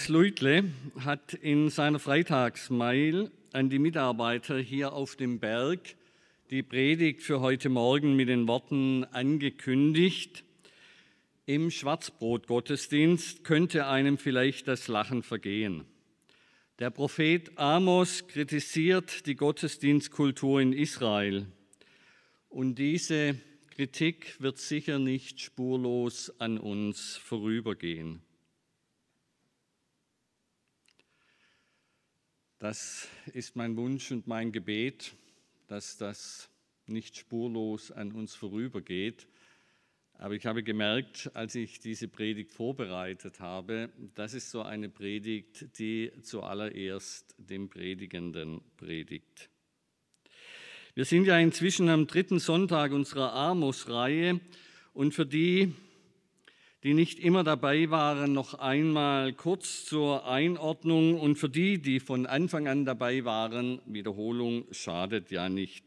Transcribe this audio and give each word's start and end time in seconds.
Johannes 0.00 0.08
Luitle 0.08 0.64
hat 1.00 1.34
in 1.34 1.68
seiner 1.68 1.98
Freitagsmail 1.98 3.30
an 3.52 3.68
die 3.68 3.78
Mitarbeiter 3.78 4.58
hier 4.58 4.94
auf 4.94 5.14
dem 5.14 5.40
Berg 5.40 5.80
die 6.48 6.62
Predigt 6.62 7.22
für 7.22 7.40
heute 7.40 7.68
Morgen 7.68 8.16
mit 8.16 8.30
den 8.30 8.48
Worten 8.48 9.04
angekündigt. 9.04 10.42
Im 11.44 11.70
Schwarzbrot-Gottesdienst 11.70 13.44
könnte 13.44 13.88
einem 13.88 14.16
vielleicht 14.16 14.68
das 14.68 14.88
Lachen 14.88 15.22
vergehen. 15.22 15.84
Der 16.78 16.88
Prophet 16.88 17.58
Amos 17.58 18.26
kritisiert 18.26 19.26
die 19.26 19.34
Gottesdienstkultur 19.34 20.62
in 20.62 20.72
Israel. 20.72 21.44
Und 22.48 22.76
diese 22.76 23.34
Kritik 23.74 24.36
wird 24.40 24.56
sicher 24.56 24.98
nicht 24.98 25.40
spurlos 25.40 26.32
an 26.40 26.56
uns 26.56 27.18
vorübergehen. 27.18 28.22
Das 32.60 33.08
ist 33.32 33.56
mein 33.56 33.74
Wunsch 33.78 34.10
und 34.10 34.26
mein 34.26 34.52
Gebet, 34.52 35.14
dass 35.66 35.96
das 35.96 36.50
nicht 36.86 37.16
spurlos 37.16 37.90
an 37.90 38.12
uns 38.12 38.34
vorübergeht. 38.34 39.26
Aber 40.18 40.34
ich 40.34 40.44
habe 40.44 40.62
gemerkt, 40.62 41.30
als 41.32 41.54
ich 41.54 41.80
diese 41.80 42.06
Predigt 42.06 42.52
vorbereitet 42.52 43.40
habe, 43.40 43.88
das 44.14 44.34
ist 44.34 44.50
so 44.50 44.60
eine 44.60 44.90
Predigt, 44.90 45.78
die 45.78 46.12
zuallererst 46.20 47.34
dem 47.38 47.70
Predigenden 47.70 48.60
predigt. 48.76 49.48
Wir 50.94 51.06
sind 51.06 51.24
ja 51.24 51.38
inzwischen 51.38 51.88
am 51.88 52.06
dritten 52.06 52.40
Sonntag 52.40 52.92
unserer 52.92 53.32
Amos-Reihe 53.32 54.38
und 54.92 55.14
für 55.14 55.24
die, 55.24 55.72
die 56.82 56.94
nicht 56.94 57.18
immer 57.18 57.44
dabei 57.44 57.90
waren, 57.90 58.32
noch 58.32 58.54
einmal 58.54 59.34
kurz 59.34 59.84
zur 59.84 60.26
Einordnung 60.26 61.20
und 61.20 61.36
für 61.36 61.50
die, 61.50 61.80
die 61.80 62.00
von 62.00 62.24
Anfang 62.26 62.68
an 62.68 62.86
dabei 62.86 63.24
waren, 63.24 63.80
Wiederholung 63.84 64.64
schadet 64.70 65.30
ja 65.30 65.48
nicht. 65.48 65.84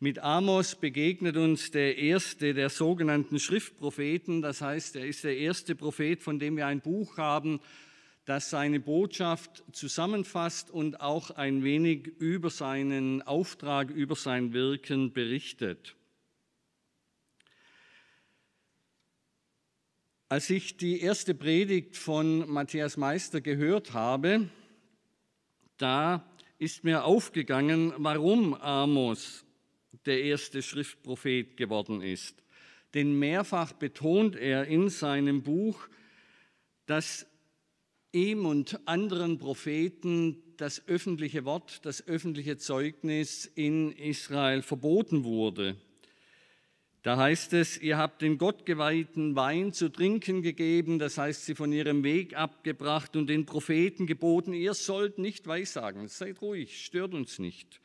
Mit 0.00 0.18
Amos 0.18 0.74
begegnet 0.74 1.36
uns 1.36 1.70
der 1.70 1.96
erste 1.96 2.54
der 2.54 2.70
sogenannten 2.70 3.38
Schriftpropheten, 3.38 4.42
das 4.42 4.60
heißt, 4.60 4.96
er 4.96 5.06
ist 5.06 5.22
der 5.22 5.36
erste 5.36 5.76
Prophet, 5.76 6.20
von 6.20 6.40
dem 6.40 6.56
wir 6.56 6.66
ein 6.66 6.80
Buch 6.80 7.18
haben, 7.18 7.60
das 8.24 8.50
seine 8.50 8.80
Botschaft 8.80 9.62
zusammenfasst 9.70 10.70
und 10.70 11.00
auch 11.00 11.30
ein 11.30 11.62
wenig 11.62 12.08
über 12.18 12.50
seinen 12.50 13.22
Auftrag, 13.22 13.90
über 13.90 14.16
sein 14.16 14.52
Wirken 14.52 15.12
berichtet. 15.12 15.94
Als 20.32 20.48
ich 20.48 20.78
die 20.78 21.02
erste 21.02 21.34
Predigt 21.34 21.94
von 21.94 22.50
Matthias 22.50 22.96
Meister 22.96 23.42
gehört 23.42 23.92
habe, 23.92 24.48
da 25.76 26.26
ist 26.56 26.84
mir 26.84 27.04
aufgegangen, 27.04 27.92
warum 27.98 28.54
Amos 28.54 29.44
der 30.06 30.22
erste 30.22 30.62
Schriftprophet 30.62 31.58
geworden 31.58 32.00
ist. 32.00 32.42
Denn 32.94 33.18
mehrfach 33.18 33.74
betont 33.74 34.34
er 34.34 34.64
in 34.68 34.88
seinem 34.88 35.42
Buch, 35.42 35.86
dass 36.86 37.26
ihm 38.12 38.46
und 38.46 38.88
anderen 38.88 39.36
Propheten 39.36 40.42
das 40.56 40.88
öffentliche 40.88 41.44
Wort, 41.44 41.84
das 41.84 42.08
öffentliche 42.08 42.56
Zeugnis 42.56 43.44
in 43.44 43.92
Israel 43.92 44.62
verboten 44.62 45.24
wurde. 45.24 45.76
Da 47.02 47.16
heißt 47.16 47.52
es, 47.54 47.78
ihr 47.78 47.98
habt 47.98 48.22
den 48.22 48.38
gottgeweihten 48.38 49.34
Wein 49.34 49.72
zu 49.72 49.88
trinken 49.88 50.40
gegeben, 50.40 51.00
das 51.00 51.18
heißt, 51.18 51.46
sie 51.46 51.56
von 51.56 51.72
ihrem 51.72 52.04
Weg 52.04 52.36
abgebracht 52.36 53.16
und 53.16 53.26
den 53.26 53.44
Propheten 53.44 54.06
geboten, 54.06 54.52
ihr 54.52 54.74
sollt 54.74 55.18
nicht 55.18 55.48
weissagen, 55.48 56.06
seid 56.06 56.40
ruhig, 56.40 56.84
stört 56.84 57.12
uns 57.12 57.40
nicht. 57.40 57.80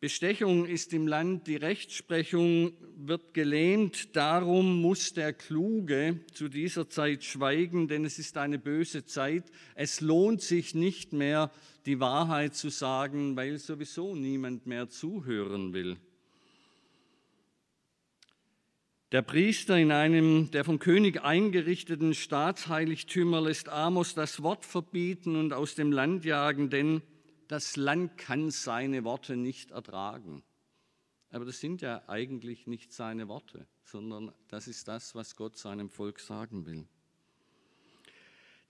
Bestechung 0.00 0.66
ist 0.66 0.92
im 0.92 1.08
Land, 1.08 1.48
die 1.48 1.56
Rechtsprechung 1.56 2.74
wird 2.94 3.34
gelähmt, 3.34 4.14
darum 4.14 4.80
muss 4.80 5.12
der 5.12 5.32
Kluge 5.32 6.20
zu 6.32 6.48
dieser 6.48 6.88
Zeit 6.88 7.24
schweigen, 7.24 7.88
denn 7.88 8.04
es 8.04 8.20
ist 8.20 8.36
eine 8.36 8.60
böse 8.60 9.04
Zeit. 9.04 9.50
Es 9.74 10.00
lohnt 10.00 10.40
sich 10.40 10.76
nicht 10.76 11.12
mehr, 11.12 11.50
die 11.84 11.98
Wahrheit 11.98 12.54
zu 12.54 12.68
sagen, 12.68 13.34
weil 13.34 13.58
sowieso 13.58 14.14
niemand 14.14 14.66
mehr 14.66 14.88
zuhören 14.88 15.72
will. 15.72 15.96
Der 19.10 19.22
Priester 19.22 19.78
in 19.78 19.90
einem 19.90 20.50
der 20.50 20.64
vom 20.64 20.78
König 20.78 21.22
eingerichteten 21.22 22.12
Staatsheiligtümer 22.12 23.40
lässt 23.40 23.70
Amos 23.70 24.14
das 24.14 24.42
Wort 24.42 24.66
verbieten 24.66 25.34
und 25.34 25.54
aus 25.54 25.74
dem 25.74 25.92
Land 25.92 26.26
jagen, 26.26 26.68
denn 26.68 27.00
das 27.46 27.76
Land 27.76 28.18
kann 28.18 28.50
seine 28.50 29.04
Worte 29.04 29.36
nicht 29.36 29.70
ertragen. 29.70 30.42
Aber 31.30 31.46
das 31.46 31.58
sind 31.58 31.80
ja 31.80 32.02
eigentlich 32.06 32.66
nicht 32.66 32.92
seine 32.92 33.28
Worte, 33.28 33.66
sondern 33.82 34.30
das 34.48 34.68
ist 34.68 34.88
das, 34.88 35.14
was 35.14 35.36
Gott 35.36 35.56
seinem 35.56 35.88
Volk 35.88 36.20
sagen 36.20 36.66
will. 36.66 36.86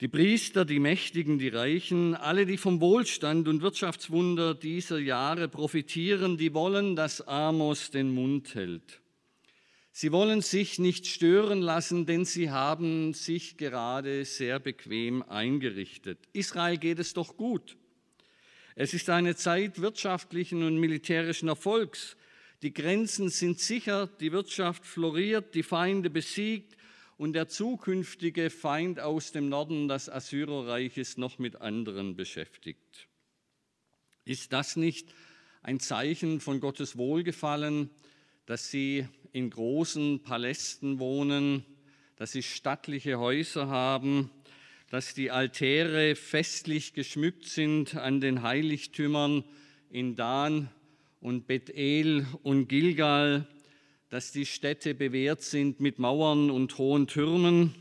Die 0.01 0.07
Priester, 0.07 0.65
die 0.65 0.79
Mächtigen, 0.79 1.41
die 1.41 1.49
Reichen, 1.49 2.15
alle, 2.15 2.47
die 2.47 2.59
vom 2.59 2.81
Wohlstand 2.81 3.49
und 3.49 3.61
Wirtschaftswunder 3.61 4.55
dieser 4.55 5.01
Jahre 5.01 5.49
profitieren, 5.49 6.37
die 6.37 6.55
wollen, 6.55 6.95
dass 6.95 7.27
Amos 7.27 7.91
den 7.91 8.15
Mund 8.15 8.55
hält. 8.55 9.01
Sie 10.01 10.13
wollen 10.13 10.43
sich 10.43 10.79
nicht 10.79 11.09
stören 11.09 11.61
lassen, 11.61 12.07
denn 12.07 12.25
sie 12.25 12.53
haben 12.53 13.15
sich 13.15 13.57
gerade 13.57 14.25
sehr 14.25 14.61
bequem 14.61 15.25
eingerichtet. 15.25 16.21
Israel 16.33 16.79
geht 16.79 17.01
es 17.01 17.15
doch 17.15 17.37
gut. 17.37 17.77
Es 18.77 18.95
ist 18.95 19.11
eine 19.11 19.35
Zeit 19.35 19.81
wirtschaftlichen 19.81 20.63
und 20.63 20.79
militärischen 20.79 21.49
Erfolgs. 21.49 22.17
Die 22.63 22.73
Grenzen 22.73 23.29
sind 23.29 23.59
sicher, 23.59 24.07
die 24.21 24.31
Wirtschaft 24.31 24.87
floriert, 24.87 25.57
die 25.57 25.65
Feinde 25.65 26.11
besiegt 26.11 26.77
und 27.17 27.33
der 27.33 27.49
zukünftige 27.49 28.51
Feind 28.51 29.01
aus 29.01 29.33
dem 29.33 29.49
Norden, 29.49 29.89
das 29.89 30.09
Assyrerreich, 30.09 30.97
ist 30.97 31.19
noch 31.19 31.41
mit 31.41 31.61
anderen 31.61 32.15
beschäftigt. 32.15 33.09
Ist 34.25 34.53
das 34.53 34.77
nicht 34.77 35.13
ein 35.61 35.81
Zeichen 35.81 36.39
von 36.39 36.61
Gottes 36.61 36.97
Wohlgefallen, 36.97 37.91
dass 38.47 38.71
sie 38.71 39.09
in 39.33 39.51
großen 39.51 40.23
Palästen 40.23 40.99
wohnen, 40.99 41.65
dass 42.17 42.33
sie 42.33 42.43
stattliche 42.43 43.19
Häuser 43.19 43.69
haben, 43.69 44.31
dass 44.91 45.15
die 45.15 45.31
Altäre 45.31 46.15
festlich 46.17 46.95
geschmückt 46.95 47.47
sind 47.47 47.95
an 47.95 48.21
den 48.21 48.43
Heiligtümern 48.43 49.45
in 49.91 50.17
Dan 50.17 50.71
und 51.21 51.47
Bethel 51.47 52.27
und 52.43 52.69
Gilgal, 52.69 53.47
dass 54.09 54.33
die 54.33 54.47
Städte 54.47 54.95
bewehrt 54.95 55.43
sind 55.43 55.81
mit 55.81 55.99
Mauern 55.99 56.51
und 56.51 56.79
hohen 56.79 57.07
Türmen. 57.07 57.75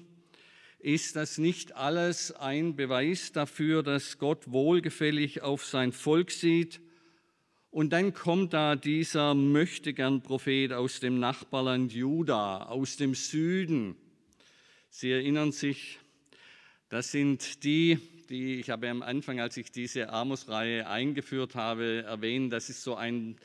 Ist 0.79 1.15
das 1.15 1.37
nicht 1.37 1.75
alles 1.75 2.31
ein 2.33 2.75
Beweis 2.75 3.31
dafür, 3.31 3.83
dass 3.83 4.19
Gott 4.19 4.51
wohlgefällig 4.51 5.41
auf 5.41 5.65
sein 5.65 5.93
Volk 5.93 6.31
sieht? 6.31 6.81
Und 7.77 7.91
dann 7.91 8.11
kommt 8.11 8.53
da 8.53 8.75
dieser 8.75 9.35
möchtegern 9.35 10.23
Prophet 10.23 10.73
aus 10.73 10.99
dem 10.99 11.19
Nachbarland 11.19 11.93
Juda, 11.93 12.63
aus 12.63 12.97
dem 12.97 13.13
Süden. 13.13 13.95
Sie 14.89 15.11
erinnern 15.11 15.51
sich, 15.51 15.99
das 16.89 17.11
sind 17.11 17.63
die, 17.63 17.99
die 18.31 18.61
ich 18.61 18.71
habe 18.71 18.89
am 18.89 19.03
Anfang, 19.03 19.39
als 19.39 19.57
ich 19.57 19.71
diese 19.71 20.09
Amos-Reihe 20.09 20.87
eingeführt 20.87 21.53
habe, 21.53 22.01
erwähnt, 22.01 22.51
das 22.51 22.71
ist 22.71 22.81
so 22.81 22.95
ein 22.95 23.37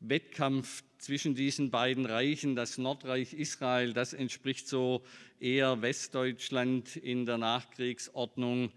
Wettkampf 0.00 0.82
zwischen 0.96 1.34
diesen 1.34 1.70
beiden 1.70 2.06
Reichen. 2.06 2.56
Das 2.56 2.78
Nordreich 2.78 3.34
Israel, 3.34 3.92
das 3.92 4.14
entspricht 4.14 4.66
so 4.66 5.04
eher 5.40 5.82
Westdeutschland 5.82 6.96
in 6.96 7.26
der 7.26 7.36
Nachkriegsordnung. 7.36 8.72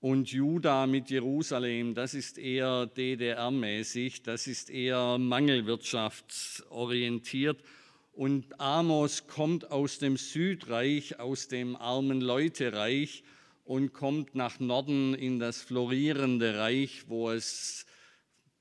Und 0.00 0.30
Juda 0.30 0.86
mit 0.86 1.10
Jerusalem, 1.10 1.92
das 1.92 2.14
ist 2.14 2.38
eher 2.38 2.86
DDR-mäßig, 2.86 4.22
das 4.22 4.46
ist 4.46 4.70
eher 4.70 5.18
mangelwirtschaftsorientiert. 5.18 7.60
Und 8.12 8.60
Amos 8.60 9.26
kommt 9.26 9.72
aus 9.72 9.98
dem 9.98 10.16
Südreich, 10.16 11.18
aus 11.18 11.48
dem 11.48 11.74
armen 11.74 12.20
Leutereich 12.20 13.24
und 13.64 13.92
kommt 13.92 14.36
nach 14.36 14.60
Norden 14.60 15.14
in 15.14 15.40
das 15.40 15.62
florierende 15.62 16.58
Reich, 16.58 17.08
wo 17.08 17.30
es 17.30 17.84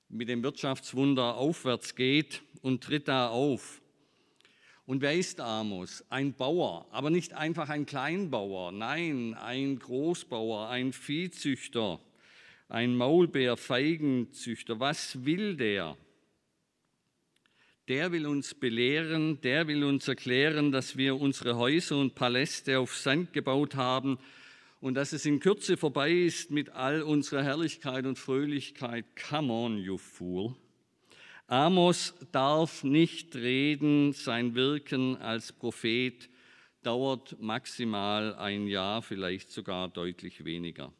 mit 0.10 0.30
dem 0.30 0.42
Wirtschaftswunder 0.42 1.38
aufwärts 1.38 1.94
geht 1.94 2.42
und 2.62 2.84
tritt 2.84 3.08
da 3.08 3.30
auf. 3.30 3.80
Und 4.88 5.02
wer 5.02 5.14
ist 5.14 5.42
Amos? 5.42 6.02
Ein 6.08 6.34
Bauer, 6.34 6.88
aber 6.92 7.10
nicht 7.10 7.34
einfach 7.34 7.68
ein 7.68 7.86
Kleinbauer, 7.86 8.72
nein, 8.72 9.34
ein 9.34 9.78
Großbauer, 9.80 10.70
ein 10.70 10.94
Viehzüchter, 10.94 12.00
ein 12.70 12.96
Maulbeer, 12.96 13.58
Feigenzüchter. 13.58 14.80
Was 14.80 15.26
will 15.26 15.58
der? 15.58 15.98
Der 17.90 18.14
will 18.14 18.26
uns 18.28 18.54
belehren, 18.54 19.42
der 19.42 19.68
will 19.68 19.84
uns 19.84 20.08
erklären, 20.08 20.72
dass 20.72 20.96
wir 20.96 21.20
unsere 21.20 21.58
Häuser 21.58 21.98
und 21.98 22.16
Paläste 22.16 22.80
auf 22.80 22.96
Sand 22.96 23.34
gebaut 23.34 23.76
haben 23.76 24.18
und 24.80 24.94
dass 24.94 25.12
es 25.12 25.26
in 25.26 25.42
Kürze 25.42 25.76
vorbei 25.76 26.14
ist 26.14 26.50
mit 26.50 26.70
all 26.70 27.02
unserer 27.02 27.44
Herrlichkeit 27.44 28.06
und 28.06 28.18
Fröhlichkeit. 28.18 29.04
Come 29.30 29.52
on, 29.52 29.80
you 29.80 29.98
fool. 29.98 30.56
Amos 31.50 32.14
darf 32.34 32.84
nicht 32.84 33.34
reden, 33.34 34.12
sein 34.12 34.54
Wirken 34.54 35.16
als 35.16 35.54
Prophet 35.54 36.30
dauert 36.84 37.40
maximal 37.40 38.36
ein 38.36 38.68
Jahr, 38.68 39.02
vielleicht 39.02 39.52
sogar 39.52 39.88
deutlich 39.88 40.44
weniger. 40.44 40.92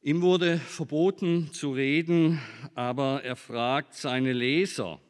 Ihm 0.00 0.22
wurde 0.22 0.58
verboten 0.58 1.52
zu 1.52 1.72
reden, 1.72 2.40
aber 2.74 3.24
er 3.24 3.36
fragt 3.36 3.94
seine 3.94 4.32
Leser. 4.32 5.00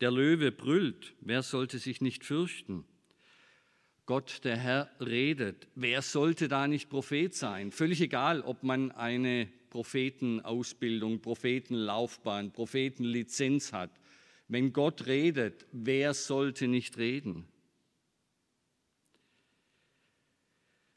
Der 0.00 0.12
Löwe 0.12 0.52
brüllt, 0.52 1.16
wer 1.20 1.42
sollte 1.42 1.78
sich 1.78 2.00
nicht 2.00 2.24
fürchten? 2.24 2.84
Gott, 4.04 4.44
der 4.44 4.56
Herr, 4.56 4.90
redet. 5.00 5.66
Wer 5.74 6.00
sollte 6.00 6.46
da 6.46 6.68
nicht 6.68 6.88
Prophet 6.90 7.34
sein? 7.34 7.72
Völlig 7.72 8.00
egal, 8.00 8.42
ob 8.42 8.62
man 8.62 8.92
eine 8.92 9.48
Prophetenausbildung, 9.76 11.20
Prophetenlaufbahn, 11.20 12.50
Prophetenlizenz 12.50 13.74
hat. 13.74 13.90
Wenn 14.48 14.72
Gott 14.72 15.04
redet, 15.04 15.66
wer 15.70 16.14
sollte 16.14 16.66
nicht 16.66 16.96
reden? 16.96 17.44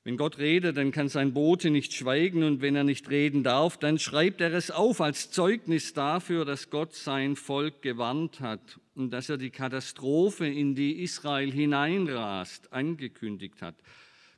Wenn 0.05 0.15
Gott 0.15 0.37
redet, 0.37 0.77
dann 0.77 0.93
kann 0.93 1.09
sein 1.09 1.33
Bote 1.33 1.71
nicht 1.71 1.93
schweigen 1.93 2.41
und 2.43 2.61
wenn 2.61 2.77
er 2.77 2.85
nicht 2.85 3.09
reden 3.09 3.43
darf, 3.43 3.75
dann 3.75 3.99
schreibt 3.99 4.39
er 4.39 4.53
es 4.53 4.71
auf 4.71 5.01
als 5.01 5.29
Zeugnis 5.29 5.93
dafür, 5.93 6.45
dass 6.45 6.69
Gott 6.69 6.95
sein 6.95 7.35
Volk 7.35 7.81
gewarnt 7.81 8.39
hat 8.39 8.79
und 8.95 9.11
dass 9.11 9.27
er 9.27 9.37
die 9.37 9.49
Katastrophe, 9.49 10.47
in 10.47 10.73
die 10.73 11.03
Israel 11.03 11.51
hineinrast, 11.51 12.71
angekündigt 12.71 13.61
hat. 13.61 13.75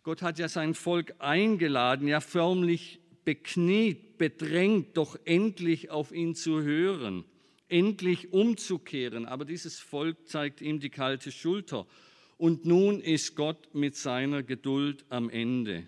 Gott 0.01 0.23
hat 0.23 0.39
ja 0.39 0.49
sein 0.49 0.73
Volk 0.73 1.13
eingeladen, 1.19 2.07
ja 2.07 2.21
förmlich 2.21 3.00
bekniet, 3.25 4.17
bedrängt, 4.17 4.97
doch 4.97 5.17
endlich 5.25 5.89
auf 5.89 6.11
ihn 6.11 6.35
zu 6.35 6.61
hören, 6.61 7.25
endlich 7.69 8.33
umzukehren. 8.33 9.25
Aber 9.25 9.45
dieses 9.45 9.79
Volk 9.79 10.27
zeigt 10.27 10.61
ihm 10.61 10.79
die 10.79 10.89
kalte 10.89 11.31
Schulter. 11.31 11.87
Und 12.37 12.65
nun 12.65 13.01
ist 13.01 13.35
Gott 13.35 13.73
mit 13.73 13.95
seiner 13.95 14.43
Geduld 14.43 15.05
am 15.09 15.29
Ende. 15.29 15.87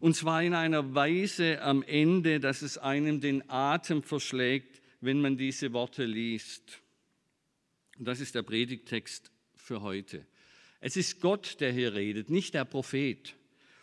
Und 0.00 0.16
zwar 0.16 0.42
in 0.42 0.54
einer 0.54 0.94
Weise 0.94 1.62
am 1.62 1.82
Ende, 1.82 2.40
dass 2.40 2.62
es 2.62 2.78
einem 2.78 3.20
den 3.20 3.48
Atem 3.48 4.02
verschlägt, 4.02 4.82
wenn 5.00 5.20
man 5.20 5.36
diese 5.36 5.72
Worte 5.72 6.04
liest. 6.04 6.80
Und 7.98 8.06
das 8.06 8.20
ist 8.20 8.34
der 8.34 8.42
Predigtext 8.42 9.30
für 9.54 9.82
heute. 9.82 10.26
Es 10.80 10.96
ist 10.96 11.20
Gott, 11.20 11.60
der 11.60 11.72
hier 11.72 11.94
redet, 11.94 12.28
nicht 12.28 12.54
der 12.54 12.64
Prophet. 12.64 13.34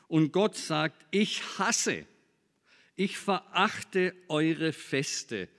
Und 0.07 0.31
Gott 0.31 0.55
sagt, 0.55 1.05
ich 1.11 1.41
hasse 1.57 2.05
ich 2.95 3.17
verachte 3.17 4.13
eure 4.27 4.73
Feste 4.73 5.49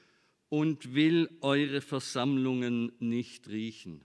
und 0.49 0.95
will 0.95 1.31
eure 1.41 1.81
Versammlungen 1.81 2.93
nicht 2.99 3.49
riechen. 3.49 4.05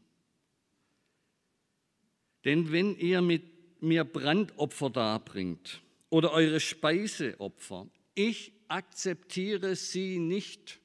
Denn 2.46 2.72
wenn 2.72 2.96
ihr 2.96 3.22
mit 3.22 3.82
mir 3.82 4.06
Brandopfer 4.06 4.90
darbringt 4.90 5.82
oder 6.10 6.32
eure 6.32 6.60
Speiseopfer, 6.60 7.88
ich 8.16 8.54
akzeptiere 8.70 9.76
sie 9.76 10.20
nicht. 10.20 10.80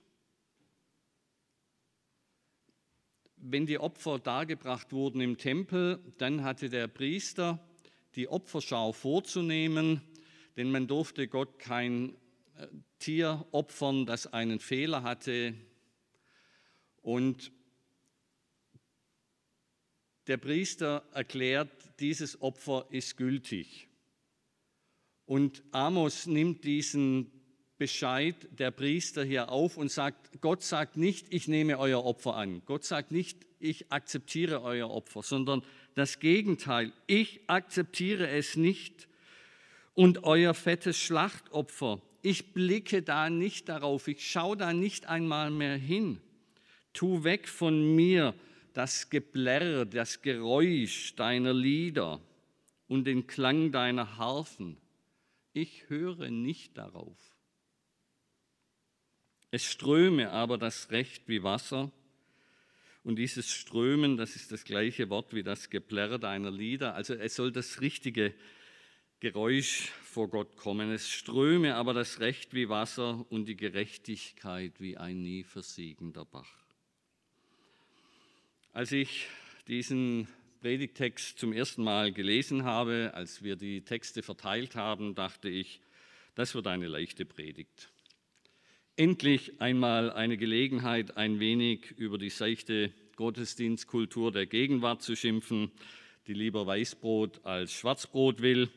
Wenn 3.36 3.66
die 3.66 3.78
Opfer 3.78 4.18
dargebracht 4.18 4.92
wurden 4.92 5.20
im 5.20 5.36
Tempel, 5.36 6.00
dann 6.18 6.44
hatte 6.44 6.68
der 6.68 6.88
Priester 6.88 7.64
die 8.14 8.28
Opferschau 8.28 8.92
vorzunehmen, 8.92 10.00
denn 10.56 10.70
man 10.70 10.86
durfte 10.86 11.28
Gott 11.28 11.58
kein 11.58 12.16
Tier 12.98 13.46
opfern, 13.50 14.06
das 14.06 14.32
einen 14.32 14.58
Fehler 14.60 15.02
hatte. 15.02 15.54
Und 17.02 17.52
der 20.26 20.36
Priester 20.36 21.02
erklärt, 21.12 21.70
dieses 22.00 22.40
Opfer 22.40 22.86
ist 22.90 23.16
gültig. 23.16 23.88
Und 25.24 25.62
Amos 25.72 26.26
nimmt 26.26 26.64
diesen 26.64 27.30
Bescheid 27.78 28.36
der 28.52 28.70
Priester 28.70 29.24
hier 29.24 29.50
auf 29.50 29.76
und 29.76 29.90
sagt, 29.90 30.40
Gott 30.40 30.62
sagt 30.62 30.96
nicht, 30.96 31.32
ich 31.34 31.48
nehme 31.48 31.78
euer 31.78 32.04
Opfer 32.04 32.36
an. 32.36 32.62
Gott 32.64 32.84
sagt 32.84 33.10
nicht, 33.10 33.44
ich 33.58 33.90
akzeptiere 33.90 34.62
euer 34.62 34.90
Opfer, 34.90 35.22
sondern 35.22 35.64
das 35.94 36.20
Gegenteil, 36.20 36.92
ich 37.06 37.40
akzeptiere 37.48 38.28
es 38.28 38.56
nicht. 38.56 39.08
Und 39.94 40.24
euer 40.24 40.54
fettes 40.54 40.96
Schlachtopfer, 40.96 42.00
ich 42.22 42.52
blicke 42.52 43.02
da 43.02 43.28
nicht 43.28 43.68
darauf, 43.68 44.06
ich 44.08 44.30
schaue 44.30 44.56
da 44.56 44.72
nicht 44.72 45.06
einmal 45.06 45.50
mehr 45.50 45.76
hin. 45.76 46.20
Tu 46.92 47.24
weg 47.24 47.48
von 47.48 47.94
mir 47.96 48.34
das 48.72 49.10
Geblärr, 49.10 49.84
das 49.84 50.22
Geräusch 50.22 51.14
deiner 51.16 51.52
Lieder 51.52 52.20
und 52.88 53.04
den 53.04 53.26
Klang 53.26 53.72
deiner 53.72 54.16
Harfen. 54.16 54.76
Ich 55.52 55.88
höre 55.88 56.30
nicht 56.30 56.78
darauf. 56.78 57.18
Es 59.50 59.64
ströme 59.64 60.30
aber 60.30 60.56
das 60.56 60.90
Recht 60.90 61.28
wie 61.28 61.42
Wasser. 61.42 61.90
Und 63.04 63.16
dieses 63.16 63.50
Strömen, 63.50 64.16
das 64.16 64.36
ist 64.36 64.52
das 64.52 64.64
gleiche 64.64 65.10
Wort 65.10 65.34
wie 65.34 65.42
das 65.42 65.68
Geplärr 65.70 66.18
deiner 66.18 66.50
Lieder. 66.50 66.94
Also 66.94 67.14
es 67.14 67.34
soll 67.34 67.50
das 67.50 67.80
richtige 67.80 68.32
Geräusch 69.22 69.92
vor 70.02 70.26
Gott 70.26 70.56
kommen. 70.56 70.90
Es 70.90 71.08
ströme 71.08 71.76
aber 71.76 71.94
das 71.94 72.18
Recht 72.18 72.54
wie 72.54 72.68
Wasser 72.68 73.24
und 73.30 73.44
die 73.44 73.54
Gerechtigkeit 73.54 74.72
wie 74.80 74.96
ein 74.96 75.22
nie 75.22 75.44
versiegender 75.44 76.24
Bach. 76.24 76.52
Als 78.72 78.90
ich 78.90 79.28
diesen 79.68 80.26
Predigtext 80.60 81.38
zum 81.38 81.52
ersten 81.52 81.84
Mal 81.84 82.10
gelesen 82.10 82.64
habe, 82.64 83.12
als 83.14 83.44
wir 83.44 83.54
die 83.54 83.82
Texte 83.82 84.24
verteilt 84.24 84.74
haben, 84.74 85.14
dachte 85.14 85.48
ich, 85.48 85.80
das 86.34 86.56
wird 86.56 86.66
eine 86.66 86.88
leichte 86.88 87.24
Predigt. 87.24 87.92
Endlich 88.96 89.60
einmal 89.60 90.10
eine 90.10 90.36
Gelegenheit, 90.36 91.16
ein 91.16 91.38
wenig 91.38 91.92
über 91.92 92.18
die 92.18 92.30
seichte 92.30 92.92
Gottesdienstkultur 93.14 94.32
der 94.32 94.46
Gegenwart 94.46 95.00
zu 95.00 95.14
schimpfen, 95.14 95.70
die 96.26 96.34
lieber 96.34 96.66
Weißbrot 96.66 97.44
als 97.44 97.72
Schwarzbrot 97.72 98.42
will 98.42 98.68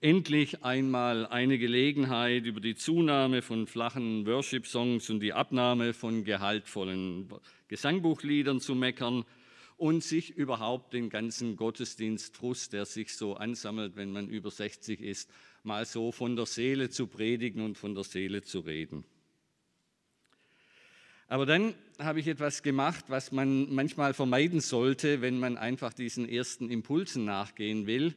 endlich 0.00 0.64
einmal 0.64 1.26
eine 1.26 1.58
Gelegenheit, 1.58 2.44
über 2.46 2.60
die 2.60 2.74
Zunahme 2.74 3.42
von 3.42 3.66
flachen 3.66 4.26
Worship-Songs 4.26 5.10
und 5.10 5.20
die 5.20 5.34
Abnahme 5.34 5.92
von 5.92 6.24
gehaltvollen 6.24 7.28
Gesangbuchliedern 7.68 8.60
zu 8.60 8.74
meckern 8.74 9.24
und 9.76 10.02
sich 10.02 10.36
überhaupt 10.36 10.94
den 10.94 11.10
ganzen 11.10 11.56
Gottesdienstfrust, 11.56 12.72
der 12.72 12.86
sich 12.86 13.14
so 13.14 13.34
ansammelt, 13.34 13.96
wenn 13.96 14.10
man 14.10 14.28
über 14.28 14.50
60 14.50 15.00
ist, 15.00 15.30
mal 15.62 15.84
so 15.84 16.12
von 16.12 16.34
der 16.34 16.46
Seele 16.46 16.88
zu 16.88 17.06
predigen 17.06 17.62
und 17.62 17.76
von 17.76 17.94
der 17.94 18.04
Seele 18.04 18.42
zu 18.42 18.60
reden. 18.60 19.04
Aber 21.28 21.46
dann 21.46 21.74
habe 21.98 22.20
ich 22.20 22.26
etwas 22.26 22.62
gemacht, 22.62 23.04
was 23.08 23.32
man 23.32 23.72
manchmal 23.72 24.14
vermeiden 24.14 24.60
sollte, 24.60 25.20
wenn 25.20 25.38
man 25.38 25.58
einfach 25.58 25.92
diesen 25.92 26.28
ersten 26.28 26.70
Impulsen 26.70 27.24
nachgehen 27.24 27.86
will. 27.86 28.16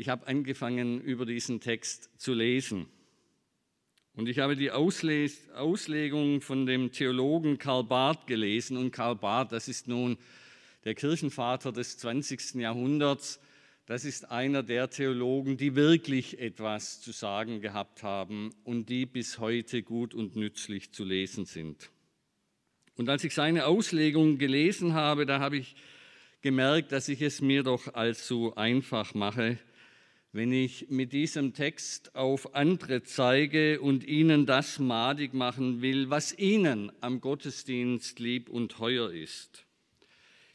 Ich 0.00 0.08
habe 0.08 0.26
angefangen, 0.26 0.98
über 1.02 1.26
diesen 1.26 1.60
Text 1.60 2.08
zu 2.18 2.32
lesen. 2.32 2.86
Und 4.14 4.30
ich 4.30 4.38
habe 4.38 4.56
die 4.56 4.70
Ausles 4.70 5.50
Auslegung 5.50 6.40
von 6.40 6.64
dem 6.64 6.90
Theologen 6.90 7.58
Karl 7.58 7.84
Barth 7.84 8.26
gelesen. 8.26 8.78
Und 8.78 8.92
Karl 8.92 9.16
Barth, 9.16 9.52
das 9.52 9.68
ist 9.68 9.88
nun 9.88 10.16
der 10.86 10.94
Kirchenvater 10.94 11.70
des 11.70 11.98
20. 11.98 12.54
Jahrhunderts. 12.54 13.40
Das 13.84 14.06
ist 14.06 14.30
einer 14.30 14.62
der 14.62 14.88
Theologen, 14.88 15.58
die 15.58 15.74
wirklich 15.74 16.38
etwas 16.38 17.02
zu 17.02 17.12
sagen 17.12 17.60
gehabt 17.60 18.02
haben 18.02 18.54
und 18.64 18.88
die 18.88 19.04
bis 19.04 19.38
heute 19.38 19.82
gut 19.82 20.14
und 20.14 20.34
nützlich 20.34 20.92
zu 20.92 21.04
lesen 21.04 21.44
sind. 21.44 21.90
Und 22.96 23.10
als 23.10 23.22
ich 23.22 23.34
seine 23.34 23.66
Auslegung 23.66 24.38
gelesen 24.38 24.94
habe, 24.94 25.26
da 25.26 25.40
habe 25.40 25.58
ich 25.58 25.76
gemerkt, 26.40 26.90
dass 26.90 27.10
ich 27.10 27.20
es 27.20 27.42
mir 27.42 27.64
doch 27.64 27.92
allzu 27.92 28.56
einfach 28.56 29.12
mache 29.12 29.58
wenn 30.32 30.52
ich 30.52 30.86
mit 30.90 31.12
diesem 31.12 31.54
Text 31.54 32.14
auf 32.14 32.54
andere 32.54 33.02
zeige 33.02 33.80
und 33.80 34.06
ihnen 34.06 34.46
das 34.46 34.78
madig 34.78 35.34
machen 35.34 35.82
will, 35.82 36.08
was 36.08 36.38
ihnen 36.38 36.92
am 37.00 37.20
Gottesdienst 37.20 38.20
lieb 38.20 38.48
und 38.48 38.70
teuer 38.70 39.10
ist. 39.10 39.64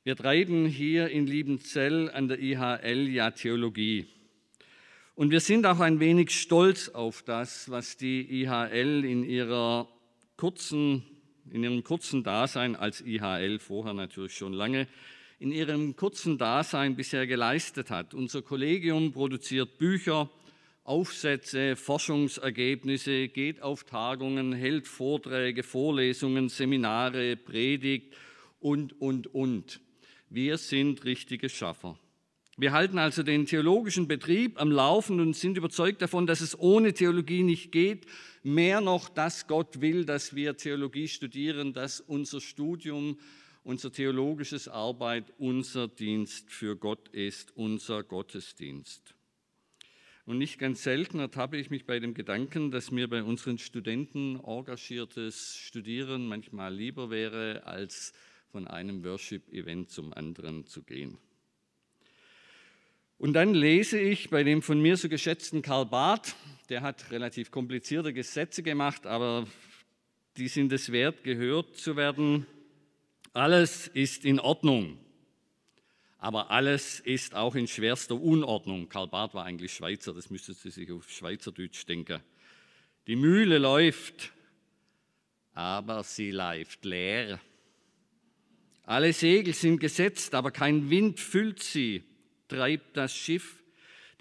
Wir 0.04 0.16
treiben 0.16 0.66
hier 0.66 1.10
in 1.10 1.28
Liebenzell 1.28 2.10
an 2.12 2.28
der 2.28 2.40
IHL 2.40 3.10
ja 3.10 3.32
Theologie. 3.32 4.06
Und 5.16 5.32
wir 5.32 5.40
sind 5.40 5.66
auch 5.66 5.80
ein 5.80 6.00
wenig 6.00 6.32
stolz 6.32 6.90
auf 6.90 7.24
das, 7.24 7.70
was 7.70 7.98
die 7.98 8.44
IHL 8.44 9.04
in, 9.04 9.24
ihrer 9.24 9.90
kurzen, 10.38 11.04
in 11.50 11.64
ihrem 11.64 11.84
kurzen 11.84 12.24
Dasein 12.24 12.76
als 12.76 13.02
IHL, 13.02 13.60
vorher 13.60 13.94
natürlich 13.94 14.36
schon 14.36 14.54
lange, 14.54 14.88
in 15.40 15.52
ihrem 15.52 15.96
kurzen 15.96 16.38
Dasein 16.38 16.96
bisher 16.96 17.28
geleistet 17.28 17.90
hat. 17.90 18.14
Unser 18.14 18.42
Kollegium 18.42 19.12
produziert 19.12 19.78
Bücher, 19.78 20.30
Aufsätze, 20.84 21.76
Forschungsergebnisse, 21.76 23.28
geht 23.28 23.62
auf 23.62 23.84
Tagungen, 23.84 24.54
hält 24.54 24.88
Vorträge, 24.88 25.64
Vorlesungen, 25.64 26.48
Seminare, 26.48 27.36
predigt 27.36 28.16
und, 28.60 29.00
und, 29.02 29.34
und. 29.34 29.82
Wir 30.30 30.58
sind 30.58 31.04
richtige 31.04 31.50
Schaffer. 31.50 31.98
Wir 32.58 32.72
halten 32.72 32.98
also 33.00 33.22
den 33.22 33.46
theologischen 33.46 34.08
Betrieb 34.08 34.62
am 34.62 34.72
Laufen 34.72 35.20
und 35.20 35.36
sind 35.36 35.58
überzeugt 35.58 36.02
davon, 36.02 36.26
dass 36.26 36.40
es 36.40 36.58
ohne 36.58 36.94
Theologie 36.94 37.44
nicht 37.44 37.74
geht. 37.74 38.06
Mehr 38.44 38.80
noch, 38.80 39.10
dass 39.10 39.48
Gott 39.48 39.82
will, 39.82 40.06
dass 40.06 40.36
wir 40.36 40.56
Theologie 40.56 41.10
studieren, 41.10 41.74
dass 41.74 42.00
unser 42.00 42.40
Studium 42.40 43.18
unser 43.66 43.92
theologisches 43.92 44.68
Arbeit 44.68 45.34
unser 45.40 45.88
Dienst 45.88 46.52
für 46.52 46.78
Gott 46.78 47.10
ist, 47.10 47.52
unser 47.58 48.04
Gottesdienst. 48.04 49.16
Und 50.26 50.38
nicht 50.38 50.60
ganz 50.60 50.84
selten 50.84 51.20
ertappe 51.20 51.58
ich 51.58 51.72
mich 51.72 51.86
bei 51.86 52.00
dem 52.00 52.14
Gedanken, 52.14 52.70
dass 52.70 52.92
mir 52.92 53.10
bei 53.10 53.24
unseren 53.24 53.58
Studenten 53.58 54.40
engagiertes 54.40 55.58
Studieren 55.58 56.28
manchmal 56.28 56.74
lieber 56.74 57.10
wäre, 57.10 57.64
als 57.66 58.14
von 58.52 58.68
einem 58.68 59.04
Worship-Event 59.04 59.90
zum 59.90 60.14
anderen 60.14 60.68
zu 60.68 60.84
gehen. 60.84 61.18
Und 63.18 63.34
dann 63.34 63.56
lese 63.56 64.00
ich 64.00 64.30
bei 64.30 64.44
dem 64.44 64.62
von 64.62 64.80
mir 64.80 64.96
so 64.96 65.10
geschätzten 65.10 65.64
Karl 65.64 65.88
Barth, 65.88 66.36
der 66.70 66.82
hat 66.82 67.10
relativ 67.12 67.50
komplizierte 67.50 68.14
Gesetze 68.14 68.62
gemacht, 68.62 69.08
aber 69.08 69.48
die 70.38 70.50
sind 70.50 70.72
es 70.72 70.92
wert, 70.92 71.24
gehört 71.24 71.78
zu 71.78 71.96
werden. 71.96 72.46
Alles 73.36 73.88
ist 73.88 74.24
in 74.24 74.40
Ordnung, 74.40 74.98
aber 76.20 76.52
alles 76.52 77.02
ist 77.02 77.36
auch 77.36 77.56
in 77.56 77.68
schwerster 77.68 78.16
Unordnung. 78.16 78.88
Karl 78.88 79.08
Barth 79.10 79.34
war 79.34 79.44
eigentlich 79.44 79.74
Schweizer, 79.74 80.14
das 80.14 80.30
müsste 80.30 80.54
Sie 80.54 80.72
sich 80.72 80.90
auf 80.90 81.12
Schweizerdeutsch 81.12 81.86
denken. 81.86 82.22
Die 83.08 83.18
Mühle 83.18 83.58
läuft, 83.58 84.32
aber 85.52 86.02
sie 86.04 86.32
läuft 86.32 86.86
leer. 86.86 87.42
Alle 88.84 89.12
Segel 89.12 89.54
sind 89.54 89.82
gesetzt, 89.82 90.34
aber 90.34 90.52
kein 90.52 90.90
Wind 90.90 91.20
füllt 91.20 91.62
sie, 91.62 92.06
treibt 92.48 92.96
das 92.96 93.14
Schiff. 93.14 93.62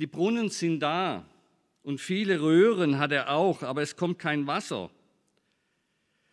Die 0.01 0.09
Brunnen 0.09 0.49
sind 0.49 0.81
da 0.81 1.25
und 1.85 2.01
viele 2.01 2.41
Röhren 2.41 2.99
hat 2.99 3.13
er 3.13 3.31
auch, 3.31 3.63
aber 3.63 3.81
es 3.83 3.95
kommt 3.95 4.19
kein 4.19 4.49
Wasser. 4.49 4.91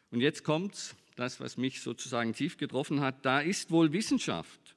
Und 0.09 0.21
jetzt 0.21 0.43
kommt's 0.43 0.95
das, 1.15 1.39
was 1.39 1.57
mich 1.57 1.81
sozusagen 1.81 2.33
tief 2.33 2.57
getroffen 2.57 3.01
hat, 3.01 3.25
da 3.25 3.39
ist 3.39 3.71
wohl 3.71 3.93
Wissenschaft, 3.93 4.75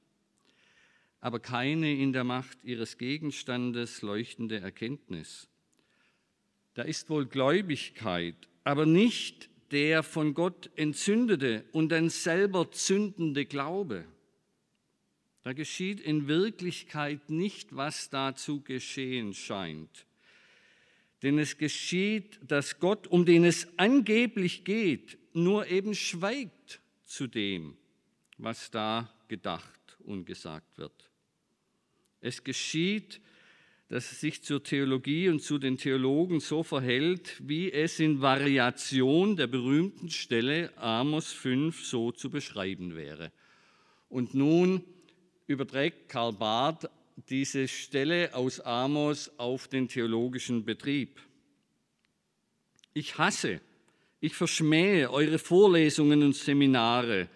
aber 1.21 1.39
keine 1.39 1.95
in 1.95 2.13
der 2.13 2.23
Macht 2.23 2.57
ihres 2.63 2.97
Gegenstandes 2.97 4.01
leuchtende 4.01 4.59
Erkenntnis. 4.59 5.47
Da 6.73 6.83
ist 6.83 7.09
wohl 7.09 7.25
Gläubigkeit, 7.25 8.35
aber 8.63 8.85
nicht 8.85 9.49
der 9.71 10.03
von 10.03 10.33
Gott 10.33 10.69
entzündete 10.75 11.65
und 11.71 11.89
dann 11.89 12.09
selber 12.09 12.71
zündende 12.71 13.45
Glaube. 13.45 14.05
Da 15.43 15.53
geschieht 15.53 15.99
in 15.99 16.27
Wirklichkeit 16.27 17.29
nicht, 17.29 17.75
was 17.75 18.09
da 18.09 18.35
zu 18.35 18.61
geschehen 18.61 19.33
scheint. 19.33 20.05
Denn 21.23 21.39
es 21.39 21.57
geschieht, 21.57 22.39
dass 22.45 22.79
Gott, 22.79 23.07
um 23.07 23.25
den 23.25 23.45
es 23.45 23.67
angeblich 23.77 24.63
geht, 24.63 25.17
nur 25.35 25.67
eben 25.67 25.93
schweigt 25.93 26.81
zu 27.05 27.27
dem, 27.27 27.77
was 28.37 28.71
da 28.71 29.13
gedacht 29.27 29.97
und 29.99 30.25
gesagt 30.25 30.77
wird. 30.77 31.09
Es 32.21 32.43
geschieht, 32.43 33.21
dass 33.87 34.11
es 34.11 34.19
sich 34.19 34.43
zur 34.43 34.63
Theologie 34.63 35.29
und 35.29 35.41
zu 35.41 35.59
den 35.59 35.77
Theologen 35.77 36.39
so 36.39 36.63
verhält, 36.63 37.39
wie 37.47 37.71
es 37.71 37.99
in 37.99 38.21
Variation 38.21 39.35
der 39.35 39.47
berühmten 39.47 40.09
Stelle 40.09 40.75
Amos 40.77 41.31
5 41.31 41.85
so 41.85 42.11
zu 42.11 42.31
beschreiben 42.31 42.95
wäre. 42.95 43.31
Und 44.09 44.33
nun 44.33 44.83
überträgt 45.45 46.09
Karl 46.09 46.33
Barth 46.33 46.89
diese 47.29 47.67
Stelle 47.67 48.33
aus 48.33 48.59
Amos 48.59 49.31
auf 49.37 49.67
den 49.67 49.87
theologischen 49.87 50.65
Betrieb. 50.65 51.21
Ich 52.93 53.17
hasse 53.17 53.61
ich 54.25 54.33
verschmähe 54.33 55.11
eure 55.11 55.37
Vorlesungen 55.37 56.23
und 56.23 56.35
Seminare, 56.35 57.27